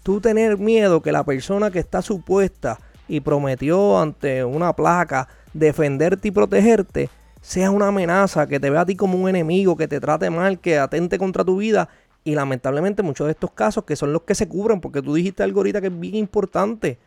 [0.04, 6.30] tú tener miedo que la persona que está supuesta y prometió ante una placa defenderte
[6.30, 7.10] y protegerte
[7.42, 10.60] sea una amenaza, que te vea a ti como un enemigo, que te trate mal,
[10.60, 11.90] que atente contra tu vida.
[12.24, 15.44] Y lamentablemente muchos de estos casos que son los que se cubren, porque tú dijiste
[15.44, 16.98] algo ahorita que es bien importante.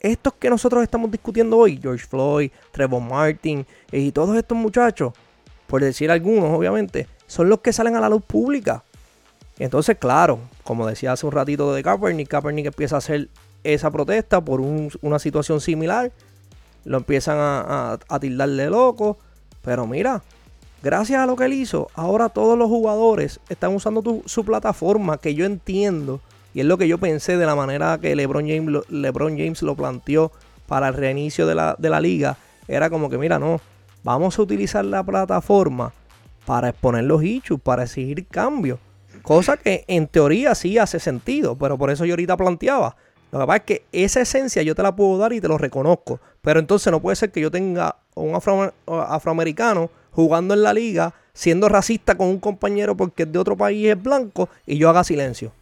[0.00, 5.12] Estos que nosotros estamos discutiendo hoy, George Floyd, Trevor Martin y todos estos muchachos,
[5.66, 8.82] por decir algunos obviamente, son los que salen a la luz pública.
[9.58, 13.28] Entonces, claro, como decía hace un ratito de Kaepernick, Kaepernick empieza a hacer
[13.62, 16.12] esa protesta por una situación similar.
[16.84, 19.18] Lo empiezan a, a, tildarle loco.
[19.62, 20.22] Pero mira,
[20.82, 25.34] gracias a lo que él hizo, ahora todos los jugadores están usando su plataforma, que
[25.34, 26.20] yo entiendo,
[26.54, 29.74] y es lo que yo pensé de la manera que LeBron James, LeBron James lo
[29.74, 30.32] planteó
[30.66, 32.36] para el reinicio de la, de la liga.
[32.68, 33.60] Era como que, mira, no,
[34.02, 35.92] vamos a utilizar la plataforma
[36.46, 38.78] para exponer los issues, para exigir cambios.
[39.22, 42.96] Cosa que en teoría sí hace sentido, pero por eso yo ahorita planteaba.
[43.32, 45.58] Lo que pasa es que esa esencia yo te la puedo dar y te lo
[45.58, 46.20] reconozco.
[46.40, 51.68] Pero entonces no puede ser que yo tenga un afroamericano jugando en la liga, siendo
[51.68, 55.52] racista con un compañero porque es de otro país es blanco y yo haga silencio.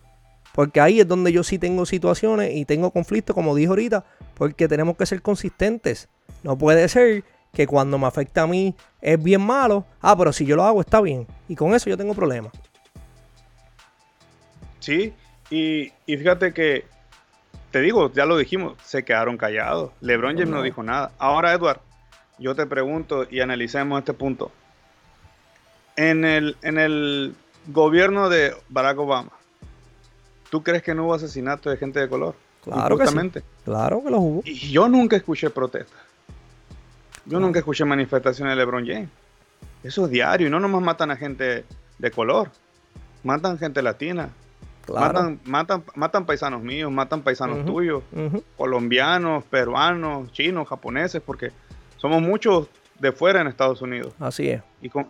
[0.55, 4.67] Porque ahí es donde yo sí tengo situaciones y tengo conflictos, como dije ahorita, porque
[4.67, 6.09] tenemos que ser consistentes.
[6.43, 9.85] No puede ser que cuando me afecta a mí es bien malo.
[10.01, 11.27] Ah, pero si yo lo hago está bien.
[11.49, 12.53] Y con eso yo tengo problemas.
[14.81, 15.13] Sí,
[15.51, 16.85] y, fíjate que,
[17.71, 19.93] te digo, ya lo dijimos, se quedaron callados.
[20.01, 21.13] LeBron James no dijo nada.
[21.19, 21.81] Ahora, Edward,
[22.39, 24.51] yo te pregunto y analicemos este punto.
[25.97, 27.35] En el, en el
[27.67, 29.33] gobierno de Barack Obama,
[30.51, 32.35] ¿tú crees que no hubo asesinato de gente de color?
[32.63, 33.17] Claro que sí.
[33.65, 34.43] Claro que lo hubo.
[34.45, 36.01] Y yo nunca escuché protestas.
[37.25, 39.09] Yo nunca escuché manifestaciones de LeBron James.
[39.83, 41.65] Eso es diario y no nomás matan a gente
[41.99, 42.51] de color.
[43.23, 44.31] Matan gente latina,
[44.95, 48.03] Matan, matan, matan paisanos míos, matan paisanos tuyos,
[48.57, 51.53] colombianos, peruanos, chinos, japoneses, porque
[51.99, 54.15] somos muchos de fuera en Estados Unidos.
[54.19, 54.63] Así es.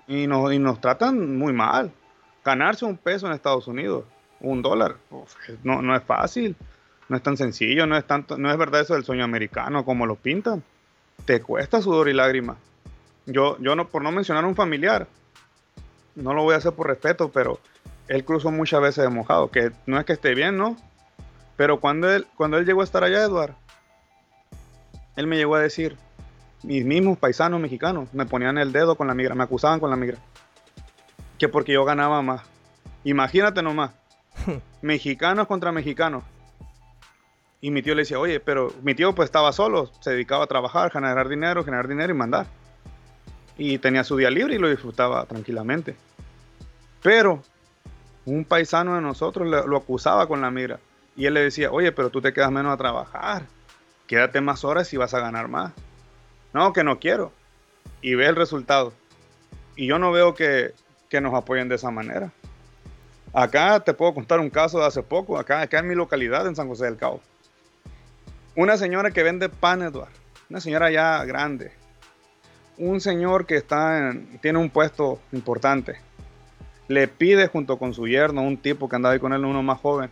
[0.09, 1.93] Y, nos, y nos tratan muy mal.
[2.45, 4.05] Ganarse un peso en Estados Unidos,
[4.41, 4.97] un dólar,
[5.63, 6.57] no, no es fácil,
[7.09, 10.07] no es tan sencillo, no es, tanto, no es verdad eso del sueño americano como
[10.07, 10.63] lo pintan.
[11.25, 12.57] Te cuesta sudor y lágrimas.
[13.27, 15.07] Yo, yo no, por no mencionar un familiar,
[16.15, 17.59] no lo voy a hacer por respeto, pero
[18.09, 20.77] él cruzó muchas veces de mojado, que no es que esté bien, ¿no?
[21.57, 23.55] Pero cuando él, cuando él llegó a estar allá, Eduard,
[25.17, 25.97] él me llegó a decir,
[26.63, 29.97] mis mismos paisanos mexicanos me ponían el dedo con la migra, me acusaban con la
[29.97, 30.19] migra.
[31.39, 32.43] que porque yo ganaba más.
[33.05, 33.93] Imagínate nomás,
[34.83, 36.25] mexicanos contra mexicanos.
[37.61, 40.47] Y mi tío le decía, oye, pero mi tío pues estaba solo, se dedicaba a
[40.49, 42.47] trabajar, generar dinero, generar dinero y mandar.
[43.57, 45.97] Y tenía su día libre y lo disfrutaba tranquilamente.
[47.03, 47.43] Pero
[48.25, 50.79] un paisano de nosotros lo acusaba con la mira.
[51.17, 53.47] Y él le decía, oye, pero tú te quedas menos a trabajar.
[54.07, 55.73] Quédate más horas y vas a ganar más.
[56.53, 57.33] No, que no quiero.
[58.01, 58.93] Y ve el resultado.
[59.77, 60.73] Y yo no veo que,
[61.09, 62.33] que nos apoyen de esa manera.
[63.33, 66.57] Acá te puedo contar un caso de hace poco, acá, acá en mi localidad, en
[66.57, 67.21] San José del Cabo.
[68.57, 70.13] Una señora que vende pan, Eduardo.
[70.51, 71.73] Una señora ya grande.
[72.79, 76.01] Un señor que está tiene un puesto importante.
[76.89, 79.79] Le pide junto con su yerno, un tipo que andaba ahí con él, uno más
[79.79, 80.11] joven,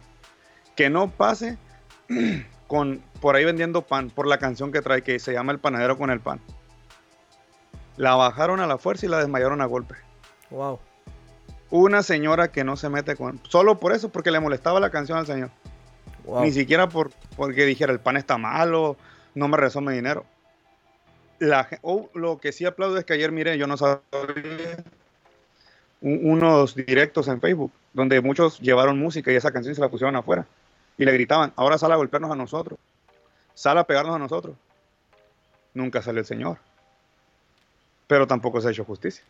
[0.77, 1.57] que no pase
[2.67, 5.99] con, por ahí vendiendo pan por la canción que trae que se llama El panadero
[5.99, 6.39] con el pan.
[7.97, 9.97] La bajaron a la fuerza y la desmayaron a golpe.
[10.51, 10.79] Wow.
[11.71, 13.41] Una señora que no se mete con.
[13.49, 15.51] Solo por eso, porque le molestaba la canción al señor.
[16.41, 18.97] Ni siquiera por, porque dijera el pan está malo,
[19.35, 20.25] no me resome dinero.
[21.41, 21.69] La,
[22.15, 24.05] lo que sí aplaudo es que ayer miré, yo no sabía,
[26.01, 30.47] unos directos en Facebook, donde muchos llevaron música y esa canción se la pusieron afuera.
[30.97, 32.79] Y le gritaban, ahora sale a golpearnos a nosotros,
[33.57, 34.55] sale a pegarnos a nosotros.
[35.75, 36.59] Nunca sale el Señor.
[38.07, 39.25] Pero tampoco se ha hecho justicia.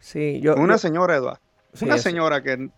[0.00, 0.56] Sí, yo.
[0.56, 1.40] Una señora, Eduardo.
[1.80, 2.70] una señora que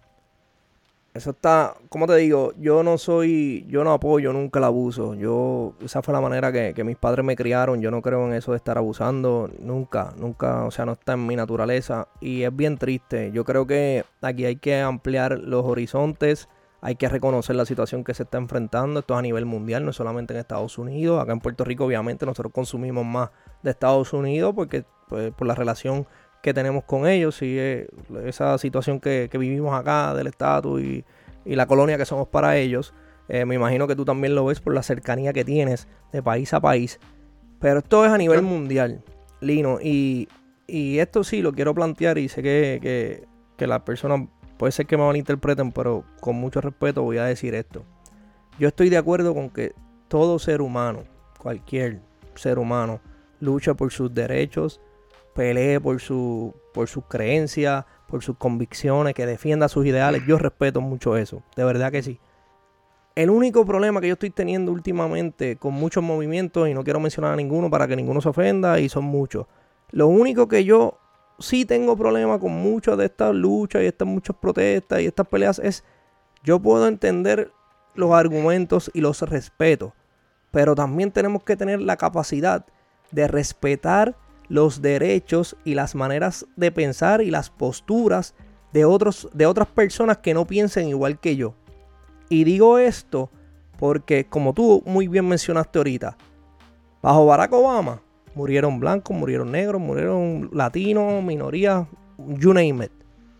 [1.17, 5.15] eso está, como te digo, yo no soy, yo no apoyo nunca el abuso.
[5.15, 7.81] Yo, esa fue la manera que, mis padres me criaron.
[7.81, 11.27] Yo no creo en eso de estar abusando, nunca, nunca, o sea, no está en
[11.27, 12.09] mi naturaleza.
[12.21, 13.33] Y es bien triste.
[13.33, 18.15] Yo creo que aquí hay que ampliar los horizontes, hay que reconocer la situación que
[18.15, 19.01] se está enfrentando.
[19.01, 21.23] Esto es a nivel mundial, no solamente en Estados Unidos.
[21.23, 23.31] Acá en Puerto Rico, obviamente, nosotros consumimos más
[23.63, 26.07] de Estados Unidos porque, pues, por la relación
[26.43, 27.89] que tenemos con ellos y eh,
[28.25, 31.05] esa situación que, vivimos acá del estatus y,
[31.45, 32.93] la colonia que somos para ellos.
[33.29, 36.53] Eh, me imagino que tú también lo ves por la cercanía que tienes de país
[36.55, 37.01] a país.
[37.59, 39.03] Pero esto es a nivel mundial,
[39.41, 39.79] Lino.
[39.81, 40.29] Y,
[40.69, 43.25] esto sí lo quiero plantear y sé que, que,
[43.57, 47.55] que las personas puede ser que me malinterpreten, pero con mucho respeto voy a decir
[47.55, 47.85] esto.
[48.59, 49.75] Yo estoy de acuerdo con que
[50.09, 51.05] todo ser humano,
[51.39, 52.01] cualquier
[52.35, 53.01] ser humano,
[53.41, 54.81] lucha por sus derechos,
[55.35, 60.23] pelee por, su, por sus creencias, por sus convicciones, que defienda sus ideales.
[60.27, 62.19] Yo respeto mucho eso, de verdad que sí.
[63.15, 67.33] El único problema que yo estoy teniendo últimamente con muchos movimientos, y no quiero mencionar
[67.33, 69.47] a ninguno para que ninguno se ofenda, y son muchos.
[69.91, 70.99] Lo único que yo
[71.39, 75.59] sí tengo problema con muchas de estas luchas y estas muchas protestas y estas peleas
[75.59, 75.85] es,
[76.43, 77.51] yo puedo entender
[77.95, 79.95] los argumentos y los respeto,
[80.51, 82.67] pero también tenemos que tener la capacidad
[83.11, 84.17] de respetar
[84.49, 88.35] los derechos y las maneras de pensar y las posturas
[88.73, 91.55] de, otros, de otras personas que no piensen igual que yo.
[92.29, 93.31] Y digo esto
[93.79, 96.17] porque, como tú muy bien mencionaste ahorita,
[97.03, 98.03] bajo Barack Obama
[98.37, 101.87] murieron blancos, murieron negros, murieron latinos, minorías,
[102.19, 102.93] you name it.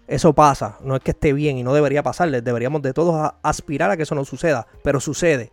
[0.09, 3.91] Eso pasa, no es que esté bien y no debería pasarles, deberíamos de todos aspirar
[3.91, 5.53] a que eso no suceda, pero sucede.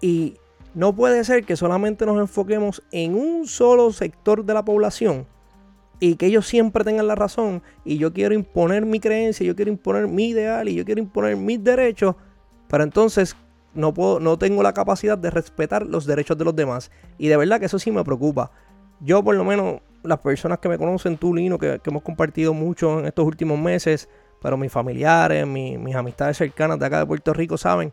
[0.00, 0.36] Y
[0.74, 5.26] no puede ser que solamente nos enfoquemos en un solo sector de la población
[5.98, 9.72] y que ellos siempre tengan la razón y yo quiero imponer mi creencia, yo quiero
[9.72, 12.14] imponer mi ideal y yo quiero imponer mis derechos,
[12.68, 13.34] pero entonces
[13.74, 16.90] no, puedo, no tengo la capacidad de respetar los derechos de los demás.
[17.16, 18.50] Y de verdad que eso sí me preocupa.
[19.00, 23.00] Yo por lo menos, las personas que me conocen, tú Lino, que, hemos compartido mucho
[23.00, 24.08] en estos últimos meses,
[24.40, 27.92] pero mis familiares, mis amistades cercanas de acá de Puerto Rico saben,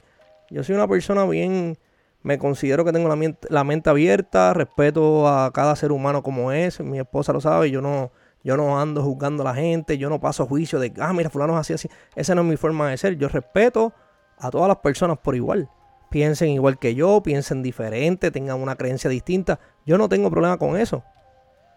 [0.49, 1.77] yo soy una persona bien
[2.25, 6.97] me considero que tengo la mente, abierta, respeto a cada ser humano como es, mi
[6.97, 8.11] esposa lo sabe, yo no,
[8.43, 11.53] yo no ando juzgando a la gente, yo no paso juicio de, ah, mira, fulano
[11.53, 11.89] es así, así.
[12.15, 13.93] Esa no es mi forma de ser, yo respeto
[14.39, 15.69] a todas las personas por igual.
[16.09, 19.59] Piensen igual que yo, piensen diferente, tengan una creencia distinta.
[19.85, 21.03] Yo no tengo problema con eso.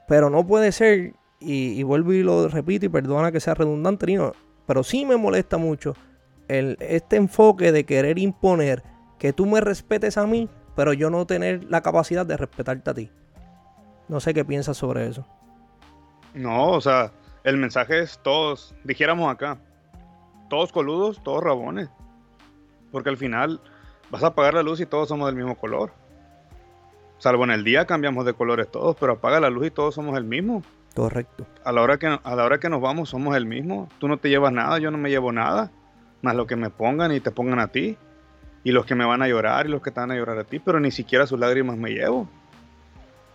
[0.07, 4.19] Pero no puede ser, y, vuelvo y lo repito y perdona que sea redundante,
[4.67, 5.95] pero sí me molesta mucho
[6.49, 8.83] el, este enfoque de querer imponer
[9.19, 12.95] que tú me respetes a mí, pero yo no tener la capacidad de respetarte a
[12.95, 13.11] ti.
[14.09, 15.27] No sé qué piensas sobre eso.
[16.35, 17.13] No, o sea,
[17.45, 19.59] el mensaje es todos, dijéramos acá,
[20.49, 21.91] todos coludos, todos rabones.
[22.91, 23.61] Porque al final
[24.11, 25.93] vas a apagar la luz y todos somos del mismo color.
[27.19, 30.17] Salvo en el día cambiamos de colores todos, pero apaga la luz y todos somos
[30.17, 30.63] el mismo.
[30.95, 31.47] Correcto.
[31.65, 33.89] A la hora que, a la hora que nos vamos somos el mismo.
[33.99, 35.71] Tú no te llevas nada, yo no me llevo nada.
[36.23, 37.97] Más lo que me pongan y te pongan a ti
[38.65, 40.45] y los que me van a llorar y los que te van a llorar a
[40.45, 42.29] ti, pero ni siquiera sus lágrimas me llevo.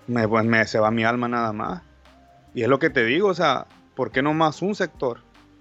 [0.08, 1.82] Me, pues me, se va mi alma nada más.
[2.54, 5.20] Y es lo que te digo, o sea, ¿por qué no más un sector?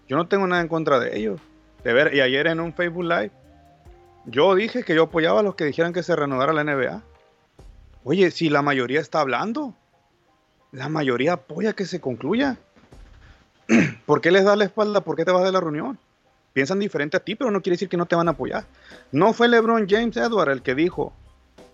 [0.08, 1.40] Yo no tengo nada en contra de ellos.
[1.84, 3.30] De ver, y ayer en un Facebook Live,
[4.26, 7.02] yo dije que yo apoyaba a los que dijeran que se reanudara la NBA.
[8.04, 9.74] Oye, si la mayoría está hablando,
[10.70, 12.58] la mayoría apoya que se concluya.
[14.06, 15.02] ¿Por qué les da la espalda?
[15.02, 15.98] ¿Por qué te vas de la reunión?
[16.52, 18.64] Piensan diferente a ti, pero no quiere decir que no te van a apoyar.
[19.10, 21.12] No fue LeBron James Edward el que dijo,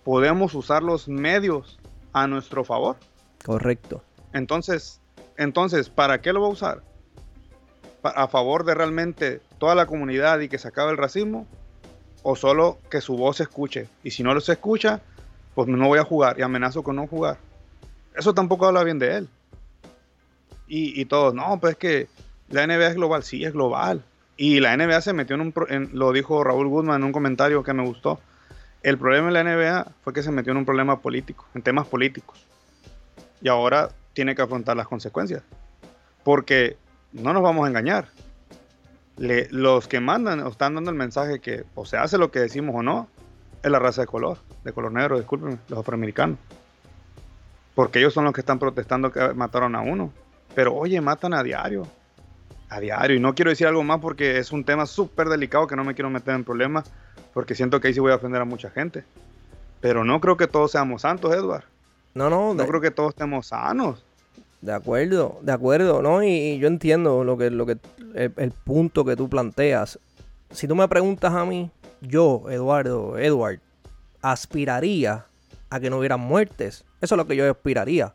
[0.04, 1.78] podemos usar los medios
[2.12, 2.96] a nuestro favor.
[3.44, 4.02] Correcto.
[4.32, 5.00] Entonces,
[5.36, 6.82] entonces, ¿para qué lo va a usar?
[8.02, 11.46] ¿A favor de realmente toda la comunidad y que se acabe el racismo?
[12.30, 13.88] ¿O solo que su voz se escuche?
[14.04, 15.00] Y si no se escucha,
[15.54, 17.38] pues no voy a jugar y amenazo con no jugar.
[18.14, 19.28] Eso tampoco habla bien de él.
[20.66, 22.08] Y, todos, no, pues es que
[22.50, 24.04] la NBA es global, sí, es global.
[24.36, 25.54] Y la NBA se metió en un,
[25.94, 28.20] lo dijo Raúl Guzmán en un comentario que me gustó.
[28.82, 31.86] El problema de la NBA fue que se metió en un problema político, en temas
[31.86, 32.44] políticos.
[33.40, 35.42] Y ahora tiene que afrontar las consecuencias.
[36.24, 36.76] Porque
[37.10, 38.08] no nos vamos a engañar.
[39.18, 42.74] Los que mandan o están dando el mensaje que o se hace lo que decimos
[42.76, 43.08] o no,
[43.62, 46.38] es la raza de color, de color negro, discúlpenme, los afroamericanos.
[47.74, 50.12] Porque ellos son los que están protestando que mataron a uno.
[50.54, 51.86] Pero oye, matan a diario.
[52.68, 53.16] A diario.
[53.16, 55.94] Y no quiero decir algo más porque es un tema súper delicado que no me
[55.94, 56.90] quiero meter en problemas.
[57.32, 59.04] Porque siento que ahí sí voy a ofender a mucha gente.
[59.80, 61.64] Pero no creo que todos seamos santos, Edward.
[62.14, 62.52] No, no.
[62.52, 64.04] No creo que todos estemos sanos.
[64.60, 66.22] De acuerdo, de acuerdo, ¿no?
[66.22, 67.78] Y, yo entiendo lo que, lo que,
[68.14, 69.98] el, punto que tú planteas.
[70.50, 73.60] Si tú me preguntas a mí, yo, Eduardo, Edward,
[74.20, 75.26] aspiraría
[75.70, 76.84] a que no hubieran muertes.
[77.00, 78.14] Eso es lo que yo aspiraría.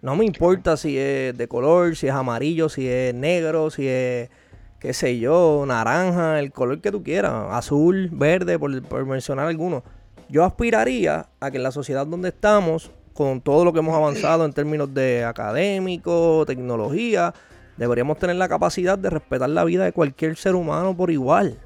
[0.00, 4.30] No me importa si es de color, si es amarillo, si es negro, si es,
[4.78, 9.82] qué sé yo, naranja, el color que tú quieras, azul, verde, por, mencionar alguno.
[10.28, 14.44] Yo aspiraría a que en la sociedad donde estamos, con todo lo que hemos avanzado
[14.44, 17.34] en términos de académico, tecnología,
[17.76, 21.58] deberíamos tener la capacidad de respetar la vida de cualquier ser humano por igual.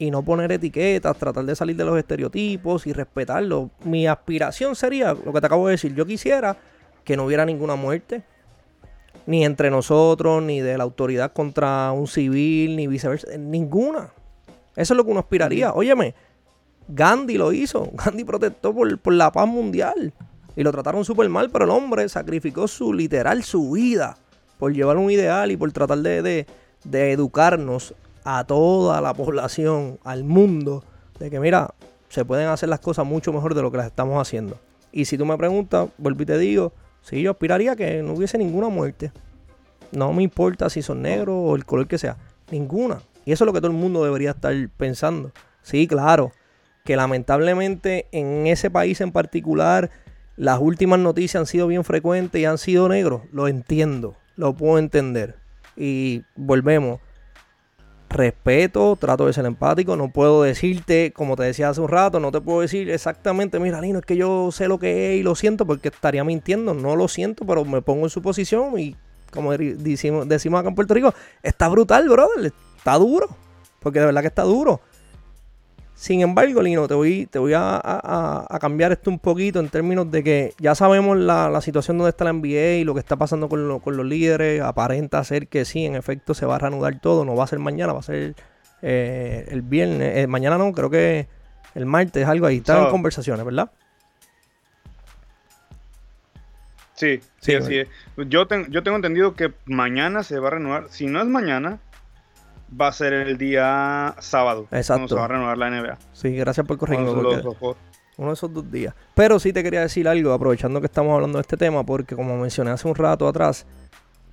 [0.00, 3.70] Y no poner etiquetas, tratar de salir de los estereotipos y respetarlo.
[3.84, 6.56] Mi aspiración sería, lo que te acabo de decir, yo quisiera
[7.04, 8.24] que no hubiera ninguna muerte,
[9.24, 14.10] ni entre nosotros, ni de la autoridad contra un civil, ni viceversa, ninguna.
[14.74, 15.74] Eso es lo que uno aspiraría.
[15.74, 16.16] Óyeme,
[16.88, 20.12] Gandhi lo hizo, Gandhi protestó por, la paz mundial
[20.56, 24.16] y lo trataron súper mal, pero el hombre sacrificó su literal, su vida,
[24.58, 26.46] por llevar un ideal y por tratar de,
[26.84, 30.84] de educarnos a toda la población, al mundo,
[31.18, 31.74] de que mira,
[32.08, 34.58] se pueden hacer las cosas mucho mejor de lo que las estamos haciendo.
[34.92, 38.38] Y si tú me preguntas, vuelvo y te digo, Sí, yo aspiraría que no hubiese
[38.38, 39.12] ninguna muerte.
[39.90, 42.16] No me importa si son negros o el color que sea.
[42.50, 43.02] Ninguna.
[43.24, 45.32] Y eso es lo que todo el mundo debería estar pensando.
[45.62, 46.32] Sí, claro.
[46.84, 49.90] Que lamentablemente en ese país en particular
[50.36, 53.22] las últimas noticias han sido bien frecuentes y han sido negros.
[53.32, 54.16] Lo entiendo.
[54.36, 55.36] Lo puedo entender.
[55.76, 57.00] Y volvemos
[58.12, 62.30] respeto, trato de ser empático, no puedo decirte, como te decía hace un rato, no
[62.30, 65.34] te puedo decir exactamente, mira, Lino, es que yo sé lo que es y lo
[65.34, 68.96] siento porque estaría mintiendo, no lo siento, pero me pongo en su posición y
[69.30, 73.28] como decimos, decimos acá en Puerto Rico, está brutal, brother, está duro,
[73.80, 74.80] porque de verdad que está duro.
[76.02, 80.24] Sin embargo, Lino, te voy, te voy a, cambiar esto un poquito en términos de
[80.24, 83.68] que ya sabemos la, situación donde está la NBA y lo que está pasando con,
[83.68, 84.62] los líderes.
[84.62, 87.24] Aparenta ser que sí, en efecto, se va a reanudar todo.
[87.24, 88.34] No va a ser mañana, va a ser
[88.82, 90.16] eh, el viernes.
[90.16, 91.28] Eh, mañana no, creo que
[91.76, 92.56] el martes, algo ahí.
[92.56, 93.70] Están en conversaciones, ¿verdad?
[96.94, 97.88] Sí, sí, así es.
[98.16, 100.86] Yo, yo tengo entendido que mañana se va a reanudar.
[100.90, 101.78] Si no es mañana,
[102.78, 104.66] va a ser el día sábado.
[104.70, 105.00] Exacto.
[105.00, 105.98] Cuando se va a renovar la NBA.
[106.12, 107.10] Sí, gracias por corregirme.
[107.10, 108.94] Uno de esos dos días.
[109.14, 112.36] Pero sí te quería decir algo, aprovechando que estamos hablando de este tema, porque como
[112.36, 113.66] mencioné hace un rato atrás,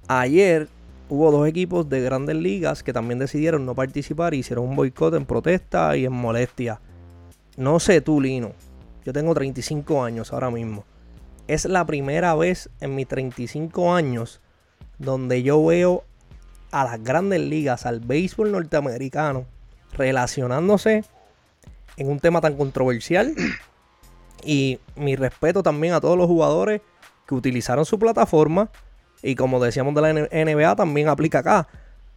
[0.08, 0.68] ayer
[1.08, 5.14] hubo dos equipos de grandes ligas que también decidieron no participar y hicieron un boicot
[5.16, 6.80] en protesta y en molestia.
[7.58, 8.52] No sé tú, Lino.
[9.06, 10.86] Yo tengo 35 años ahora mismo.
[11.48, 14.42] Es la primera vez en mis 35 años
[15.00, 16.04] donde yo veo
[16.72, 19.46] a las grandes ligas, al béisbol norteamericano,
[19.94, 21.04] relacionándose
[21.98, 23.34] en un tema tan controversial.
[24.44, 26.82] Y mi respeto también a todos los jugadores
[27.28, 28.70] que utilizaron su plataforma.
[29.22, 31.68] Y como decíamos de la NBA, también aplica acá.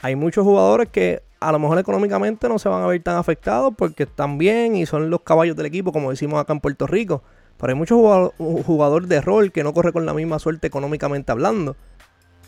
[0.00, 3.74] Hay muchos jugadores que a lo mejor económicamente no se van a ver tan afectados
[3.76, 7.24] porque están bien y son los caballos del equipo, como decimos acá en Puerto Rico.
[7.56, 7.98] Pero hay muchos
[8.38, 11.76] jugadores de rol que no corre con la misma suerte económicamente hablando.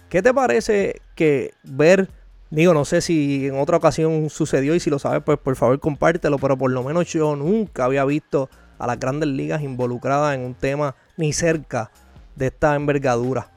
[0.09, 2.09] ¿Qué te parece que ver,
[2.51, 5.79] digo, no sé si en otra ocasión sucedió y si lo sabes, pues por favor
[5.81, 8.49] compártelo, pero por lo menos yo nunca había visto
[8.79, 11.91] a las grandes ligas involucradas en un tema ni cerca
[12.37, 13.49] de esta envergadura.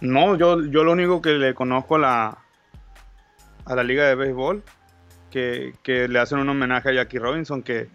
[0.00, 2.38] No, yo, yo lo único que le conozco a la,
[3.64, 4.62] a la liga de béisbol,
[5.30, 7.88] que, que le hacen un homenaje a Jackie Robinson, que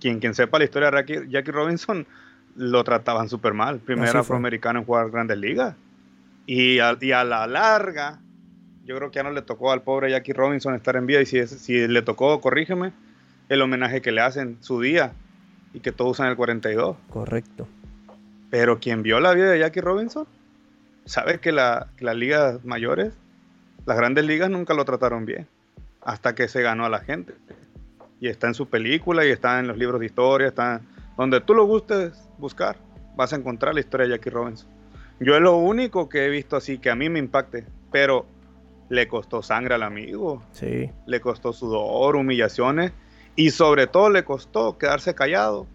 [0.00, 2.06] quien, quien sepa la historia de Jackie, Robinson
[2.56, 3.78] lo trataban súper mal.
[3.78, 5.76] Primer afroamericano en jugar grandes ligas.
[6.46, 8.20] Y a, y a, la larga,
[8.84, 11.20] yo creo que ya no le tocó al pobre Jackie Robinson estar en vida.
[11.20, 12.92] Y si, si le tocó, corrígeme,
[13.48, 15.12] el homenaje que le hacen su día
[15.72, 16.96] y que todos usan el 42.
[17.10, 17.68] Correcto.
[18.50, 20.26] Pero quien vio la vida de Jackie Robinson,
[21.04, 23.14] sabe que, la, que las ligas mayores,
[23.86, 25.46] las grandes ligas nunca lo trataron bien.
[26.02, 27.34] Hasta que se ganó a la gente
[28.20, 30.80] y está en su película y está en los libros de historia, está
[31.16, 32.76] donde tú lo gustes buscar,
[33.16, 34.68] vas a encontrar la historia de Jackie Robinson.
[35.22, 38.26] Yo es lo único que he visto así que a mí me impacte, pero
[38.88, 40.90] le costó sangre al amigo, sí.
[41.06, 42.92] le costó sudor, humillaciones
[43.36, 45.66] y sobre todo le costó quedarse callado,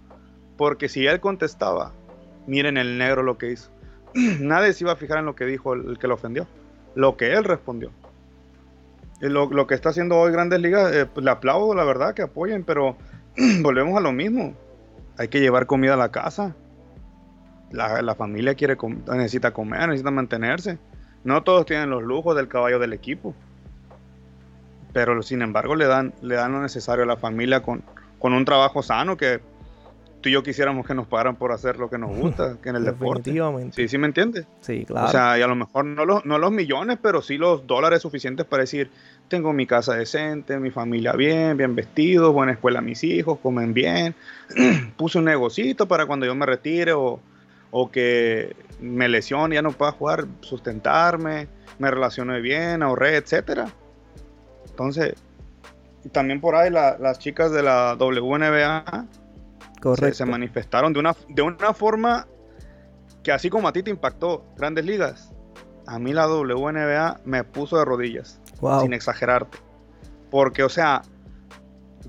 [0.58, 1.94] porque si él contestaba,
[2.46, 3.72] miren el negro lo que hizo.
[4.14, 6.46] Nadie se iba a fijar en lo que dijo el que lo ofendió,
[6.94, 7.92] lo que él respondió.
[9.20, 12.22] Lo, lo, que está haciendo hoy Grandes Ligas, eh, pues, le aplaudo, la verdad, que
[12.22, 12.98] apoyen, pero
[13.62, 14.54] volvemos a lo mismo.
[15.18, 16.56] Hay que llevar comida a la casa.
[17.72, 20.78] La, la familia quiere necesita comer, necesita mantenerse.
[21.24, 23.34] No todos tienen los lujos del caballo del equipo.
[24.94, 27.84] Pero sin embargo le dan, le dan lo necesario a la familia con,
[28.20, 29.42] con un trabajo sano que
[30.22, 32.78] tú y yo quisiéramos que nos pagaran por hacer lo que nos gusta, que en
[32.78, 33.32] el deporte.
[33.72, 34.46] Sí, sí me entiendes.
[34.62, 35.08] Sí, claro.
[35.08, 38.02] O sea, y a lo mejor no los, no los millones, pero sí los dólares
[38.02, 38.90] suficientes para decir,
[39.28, 43.74] tengo mi casa decente, mi familia bien, bien vestido, buena escuela a mis hijos, comen
[43.74, 44.16] bien,
[44.98, 47.20] puse un negocito para cuando yo me retire o,
[47.72, 51.48] o que me lesione, ya no pueda jugar, sustentarme,
[51.80, 53.68] me relacione bien, ahorré, etcétera.
[54.70, 55.16] Entonces,
[56.12, 59.06] también por ahí las chicas de la WNBA
[60.14, 62.28] se, manifestaron de una, de una forma
[63.24, 65.34] que así como a ti te impactó Grandes Ligas,
[65.86, 68.40] a mí la WNBA me puso de rodillas,
[68.82, 69.58] sin exagerarte.
[70.30, 71.02] Porque, o sea,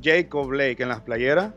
[0.02, 1.52] Jacob Blake en las playeras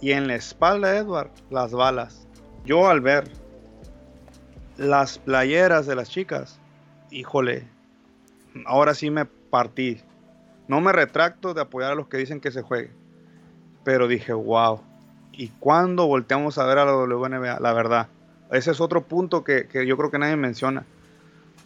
[0.00, 2.23] y en la espalda de Edward las balas.
[2.64, 3.24] Yo al ver
[4.76, 6.58] las playeras de las chicas,
[7.10, 7.68] híjole,
[8.66, 10.00] ahora sí me partí.
[10.66, 12.90] No me retracto de apoyar a los que dicen que se juegue.
[13.84, 14.80] Pero dije, wow,
[15.36, 18.08] y cuando volteamos a ver a la WNBA, la verdad.
[18.50, 20.84] Ese es otro punto que, yo creo que nadie menciona.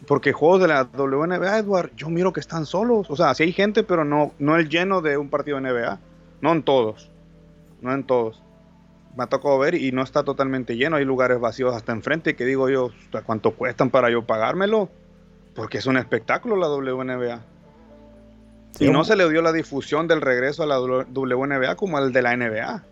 [0.07, 3.09] Porque juegos de la WNBA, Edward, yo miro que están solos.
[3.09, 5.99] O sea, sí hay gente, pero no, no el lleno de un partido de NBA.
[6.41, 7.11] No en todos.
[7.81, 8.41] No en todos.
[9.19, 10.95] Me ha tocado ver y no está totalmente lleno.
[10.95, 12.91] Hay lugares vacíos hasta enfrente que digo yo,
[13.25, 14.87] ¿cuánto cuestan para yo pagármelo?
[15.55, 17.41] Porque es un espectáculo la WNBA.
[18.79, 22.21] y no se le dio la difusión del regreso a la WNBA como al de
[22.21, 22.85] la NBA.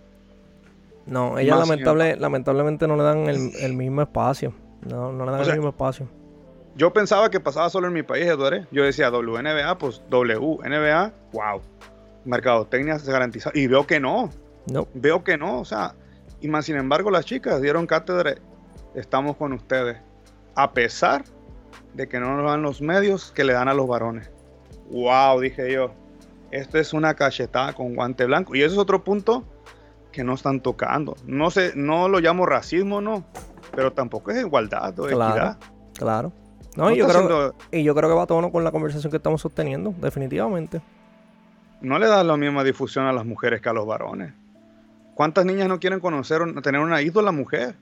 [1.06, 4.54] No, ella lamentable, lamentablemente no le dan el, mismo espacio.
[4.86, 6.10] No, no le dan el mismo espacio.
[6.76, 8.68] Yo pensaba que pasaba solo en mi país, Eduardo.
[8.70, 11.62] Yo decía WNBA, pues WNBA, wow.
[12.26, 13.50] Mercadotecnia se garantiza.
[13.54, 14.30] Y veo que no.
[14.70, 14.90] No.
[14.94, 15.62] Veo que no.
[15.62, 15.96] O sea,
[16.42, 18.36] y más sin embargo, las chicas dieron cátedra.
[18.96, 19.98] Estamos con ustedes.
[20.56, 21.24] A pesar
[21.94, 24.30] de que no nos dan los medios que le dan a los varones.
[24.92, 25.92] Wow, dije yo.
[26.52, 28.56] Esto es una cachetada con guante blanco.
[28.56, 29.44] Y ese es otro punto
[30.12, 31.16] que no están tocando.
[31.26, 33.26] No sé, no lo llamo racismo, no,
[33.76, 35.58] pero tampoco es igualdad o claro, equidad.
[35.94, 36.32] Claro.
[36.76, 39.18] No, y, yo creo, y yo creo que va a tono con la conversación que
[39.18, 40.82] estamos sosteniendo, definitivamente.
[41.82, 44.34] No le da la misma difusión a las mujeres que a los varones.
[45.18, 47.74] ¿Cuántas niñas no quieren conocer, tener una ídola mujer?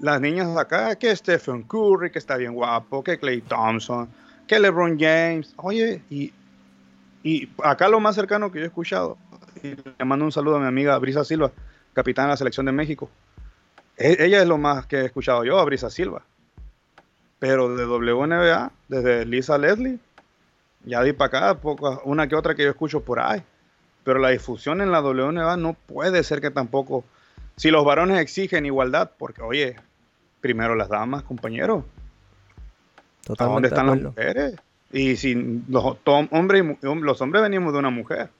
[0.00, 4.08] Las niñas acá, que Stephen Curry, que está bien guapo, que Clay Thompson,
[4.48, 5.54] que LeBron James.
[5.58, 6.32] Oye, y,
[7.22, 9.16] y acá lo más cercano que yo he escuchado,
[9.62, 11.52] le mando un saludo a mi amiga Brisa Silva,
[11.92, 13.08] capitana de la selección de México.
[13.96, 16.22] E, ella es lo más que he escuchado yo, a Brisa Silva.
[17.38, 20.00] Pero de WNBA, desde Lisa Leslie,
[20.84, 21.60] ya di para acá,
[22.02, 23.40] una que otra que yo escucho por ahí.
[24.04, 27.04] Pero la difusión en la WNBA no puede ser que tampoco.
[27.56, 29.76] Si los varones exigen igualdad, porque oye,
[30.40, 31.84] primero las damas, compañeros.
[33.26, 34.56] ¿Dónde están las mujeres?
[34.92, 38.30] Y si los hombres, los hombres venimos de una mujer.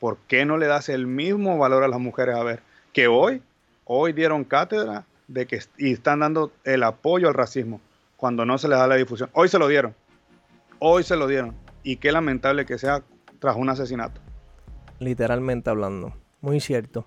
[0.00, 2.34] ¿por qué no le das el mismo valor a las mujeres?
[2.34, 2.60] A ver,
[2.92, 3.40] que hoy,
[3.84, 7.80] hoy dieron cátedra de que y están dando el apoyo al racismo
[8.16, 9.30] cuando no se les da la difusión.
[9.34, 9.94] Hoy se lo dieron.
[10.80, 11.54] Hoy se lo dieron.
[11.84, 13.02] Y qué lamentable que sea
[13.38, 14.20] tras un asesinato.
[15.00, 16.12] Literalmente hablando.
[16.40, 17.06] Muy cierto.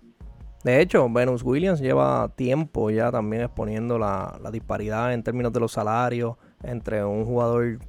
[0.63, 5.73] De hecho, Venus Williams lleva tiempo ya también exponiendo la, disparidad en términos de los
[5.73, 7.79] salarios entre un jugador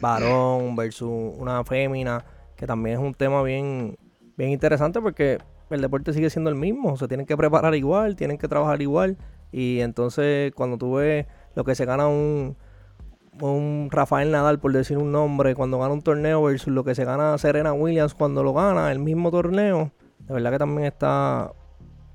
[0.00, 2.24] varón versus una fémina,
[2.56, 3.96] que también es un tema bien,
[4.36, 5.38] bien interesante porque
[5.68, 6.96] el deporte sigue siendo el mismo.
[6.96, 9.18] Se tienen que preparar igual, tienen que trabajar igual.
[9.50, 12.56] Y entonces cuando tú ves lo que se gana un,
[13.40, 17.04] un Rafael Nadal, por decir un nombre, cuando gana un torneo versus lo que se
[17.04, 21.52] gana Serena Williams cuando lo gana, el mismo torneo, de verdad que también está,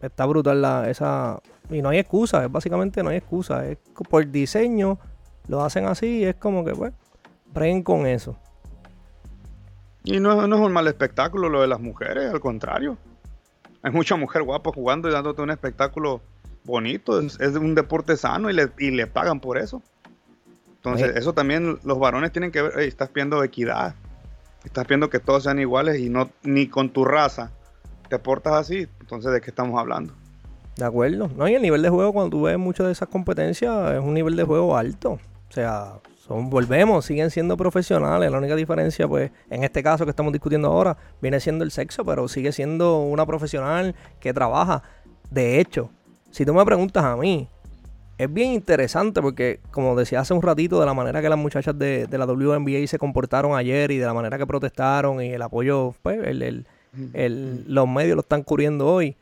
[0.01, 1.39] está brutal la, esa...
[1.69, 3.77] Y no hay excusa, es básicamente no hay excusa, es
[4.09, 4.99] por diseño,
[5.47, 6.93] lo hacen así, es como que, pues,
[7.53, 8.37] preguen con eso.
[10.03, 12.97] Y no, no es un mal espectáculo lo de las mujeres, al contrario.
[13.81, 16.21] Hay mucha mujer guapa jugando y dándote un espectáculo
[16.63, 19.81] bonito, es, un deporte sano y le, y le pagan por eso.
[20.77, 23.95] Entonces, eso también los varones tienen que ver, estás viendo equidad,
[24.63, 27.51] estás viendo que todos sean iguales y no ni con tu raza
[28.07, 30.13] te portas así, entonces ¿de qué estamos hablando?
[30.77, 33.93] De acuerdo, no, y el nivel de juego cuando tú ves muchas de esas competencias
[33.93, 35.13] es un nivel de juego alto,
[35.49, 40.11] o sea, son, volvemos, siguen siendo profesionales, la única diferencia pues en este caso que
[40.11, 44.83] estamos discutiendo ahora viene siendo el sexo, pero sigue siendo una profesional que trabaja.
[45.31, 45.89] De hecho,
[46.31, 47.49] si tú me preguntas a mí,
[48.17, 51.77] es bien interesante porque, como decía hace un ratito, de la manera que las muchachas
[51.77, 55.93] de, la WNBA se comportaron ayer y de la manera que protestaron y el apoyo,
[56.01, 56.17] pues,
[56.93, 59.15] los medios lo están cubriendo hoy.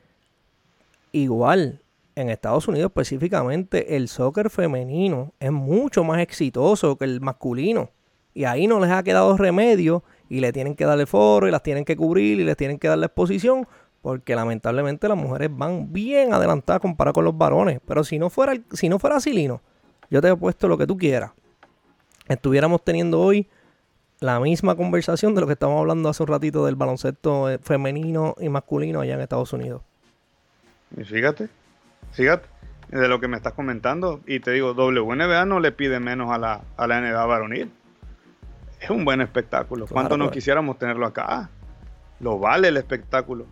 [1.11, 1.81] Igual,
[2.15, 7.89] en Estados Unidos específicamente, el soccer femenino es mucho más exitoso que el masculino.
[8.33, 11.63] Y ahí no les ha quedado remedio y le tienen que darle foro y las
[11.63, 13.67] tienen que cubrir y les tienen que darle exposición
[14.05, 17.79] porque lamentablemente las mujeres van bien adelantadas comparado con los varones.
[17.87, 19.63] Pero si no fuera, si no fuera Silino,
[20.11, 21.31] yo te he puesto lo que tú quieras.
[22.27, 23.47] Estuviéramos teniendo hoy
[24.19, 28.35] la misma conversación de lo que estábamos hablando hace un ratito del baloncesto eh, femenino
[28.39, 29.81] y masculino allá en Estados Unidos.
[30.95, 31.49] Y fíjate,
[32.11, 32.47] fíjate,
[32.89, 36.37] de lo que me estás comentando, y te digo, WNBA no le pide menos a
[36.37, 37.71] la, a la NBA varonil.
[38.79, 39.87] Es un buen espectáculo.
[39.87, 40.35] ¿Cuánto no pues.
[40.35, 41.49] quisiéramos tenerlo acá?
[42.19, 43.47] Lo vale el espectáculo.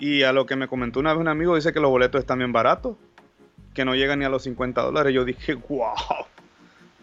[0.00, 2.38] Y a lo que me comentó una vez un amigo, dice que los boletos están
[2.38, 2.96] bien baratos,
[3.74, 5.14] que no llegan ni a los 50 dólares.
[5.14, 5.94] Yo dije, wow,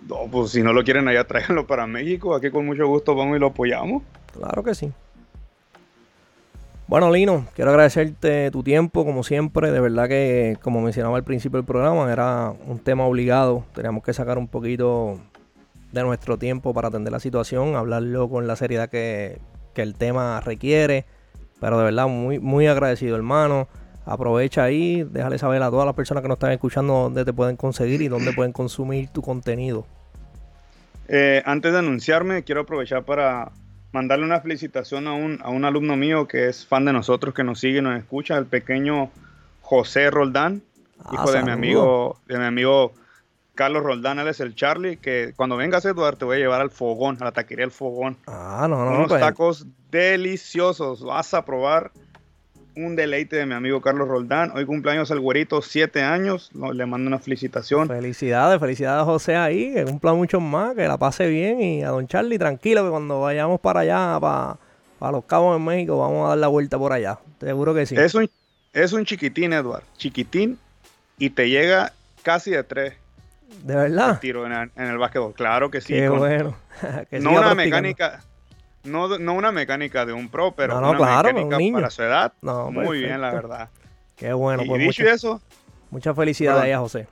[0.09, 2.35] no, pues si no lo quieren allá, tráiganlo para México.
[2.35, 4.01] Aquí con mucho gusto vamos y lo apoyamos.
[4.33, 4.91] Claro que sí.
[6.87, 9.71] Bueno, Lino, quiero agradecerte tu tiempo, como siempre.
[9.71, 13.63] De verdad que, como mencionaba al principio del programa, era un tema obligado.
[13.75, 15.19] Teníamos que sacar un poquito
[15.91, 19.39] de nuestro tiempo para atender la situación, hablarlo con la seriedad que,
[19.75, 21.05] que el tema requiere.
[21.59, 23.67] Pero de verdad, muy, muy agradecido, hermano.
[24.05, 27.57] Aprovecha ahí, déjale saber a todas las personas que nos están escuchando dónde te pueden
[27.57, 29.85] conseguir y dónde pueden consumir tu contenido.
[31.09, 33.51] Eh, antes de anunciarme, quiero aprovechar para
[33.91, 37.43] mandarle una felicitación a un, a un alumno mío que es fan de nosotros, que
[37.43, 39.09] nos sigue y nos escucha, el pequeño
[39.61, 40.61] José Roldán,
[41.03, 42.93] ah, hijo de mi amigo, de mi amigo
[43.57, 46.71] Carlos Roldán, él es el Charlie, que cuando vengas Eduardo te voy a llevar al
[46.71, 48.15] fogón, a la taquería El Fogón.
[48.27, 48.91] Ah, no, no.
[48.91, 49.19] Unos pues.
[49.19, 51.91] tacos deliciosos, vas a probar
[52.77, 54.51] un deleite de mi amigo Carlos Roldán.
[54.55, 56.51] Hoy cumpleaños el güerito, siete años.
[56.53, 57.87] Le mando una felicitación.
[57.87, 61.59] Felicidades, felicidades a José ahí, que cumpla mucho más, que la pase bien.
[61.59, 64.57] Y a don Charlie, tranquilo, que cuando vayamos para allá, para,
[64.99, 67.17] para Los Cabos en México, vamos a dar la vuelta por allá.
[67.39, 67.95] Seguro que sí.
[67.97, 68.29] Es un,
[68.73, 69.83] es un chiquitín, Eduard.
[69.97, 70.59] Chiquitín
[71.17, 72.93] y te llega casi de tres.
[73.63, 74.19] ¿De verdad?
[74.19, 75.93] tiro en el, en básquetbol, claro que sí.
[75.93, 76.55] Qué bueno.
[77.11, 78.21] no una mecánica,
[78.83, 82.33] no, una mecánica de un pro, pero una mecánica para su edad.
[82.41, 83.69] muy bien, la verdad.
[84.15, 84.63] Qué bueno.
[84.63, 85.41] Y, pues dicho eso.
[85.91, 87.07] Mucha felicidad ahí a José.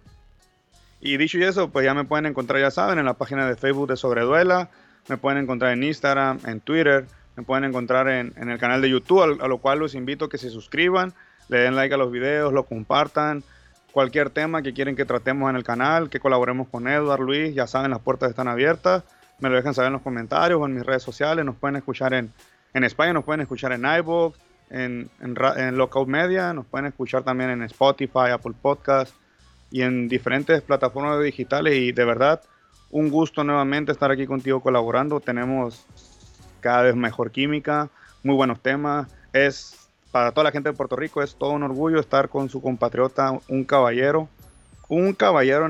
[1.00, 3.88] Y dicho eso, pues ya me pueden encontrar, ya saben, en la página de Facebook
[3.88, 4.70] de Sobreduela.
[5.08, 7.06] Me pueden encontrar en Instagram, en Twitter.
[7.36, 10.38] Me pueden encontrar en, el canal de YouTube, a lo cual los invito a que
[10.38, 11.14] se suscriban,
[11.50, 13.44] le den like a los videos, lo compartan
[13.96, 17.66] cualquier tema que quieren que tratemos en el canal, que colaboremos con Edward, Luis, ya
[17.66, 19.06] saben, las puertas están abiertas.
[19.40, 21.46] Me lo dejan saber en los comentarios o en mis redes sociales.
[21.46, 22.30] Nos pueden escuchar en,
[22.74, 24.36] en España, nos pueden escuchar en iVoox,
[24.70, 29.16] en, en, en Lockout Media, nos pueden escuchar también en Spotify, Apple Podcast
[29.72, 31.76] y en diferentes plataformas digitales.
[31.76, 32.42] Y de verdad,
[32.92, 35.22] un gusto nuevamente estar aquí contigo colaborando.
[35.22, 35.86] Tenemos
[36.60, 37.90] cada vez mejor química,
[38.24, 39.08] muy buenos temas.
[39.32, 39.85] Es
[40.16, 43.38] para toda la gente de Puerto Rico es todo un orgullo estar con su compatriota,
[43.50, 44.30] un caballero,
[44.88, 45.68] un caballero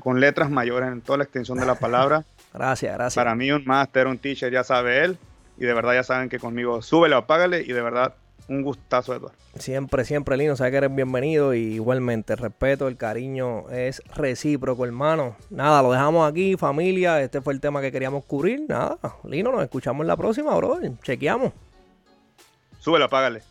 [0.00, 2.26] con letras mayores en toda la extensión de la palabra.
[2.52, 3.14] gracias, gracias.
[3.14, 5.16] Para mí un máster, un teacher, ya sabe él.
[5.56, 7.62] Y de verdad ya saben que conmigo súbele o apágale.
[7.62, 8.12] Y de verdad,
[8.48, 9.38] un gustazo, Eduardo.
[9.58, 10.54] Siempre, siempre, Lino.
[10.54, 11.54] Sabes que eres bienvenido.
[11.54, 15.36] Y igualmente, el respeto, el cariño es recíproco, hermano.
[15.48, 17.22] Nada, lo dejamos aquí, familia.
[17.22, 18.66] Este fue el tema que queríamos cubrir.
[18.68, 20.78] Nada, Lino, nos escuchamos en la próxima, bro.
[21.02, 21.54] Chequeamos.
[22.88, 23.42] Súbelo, apágale.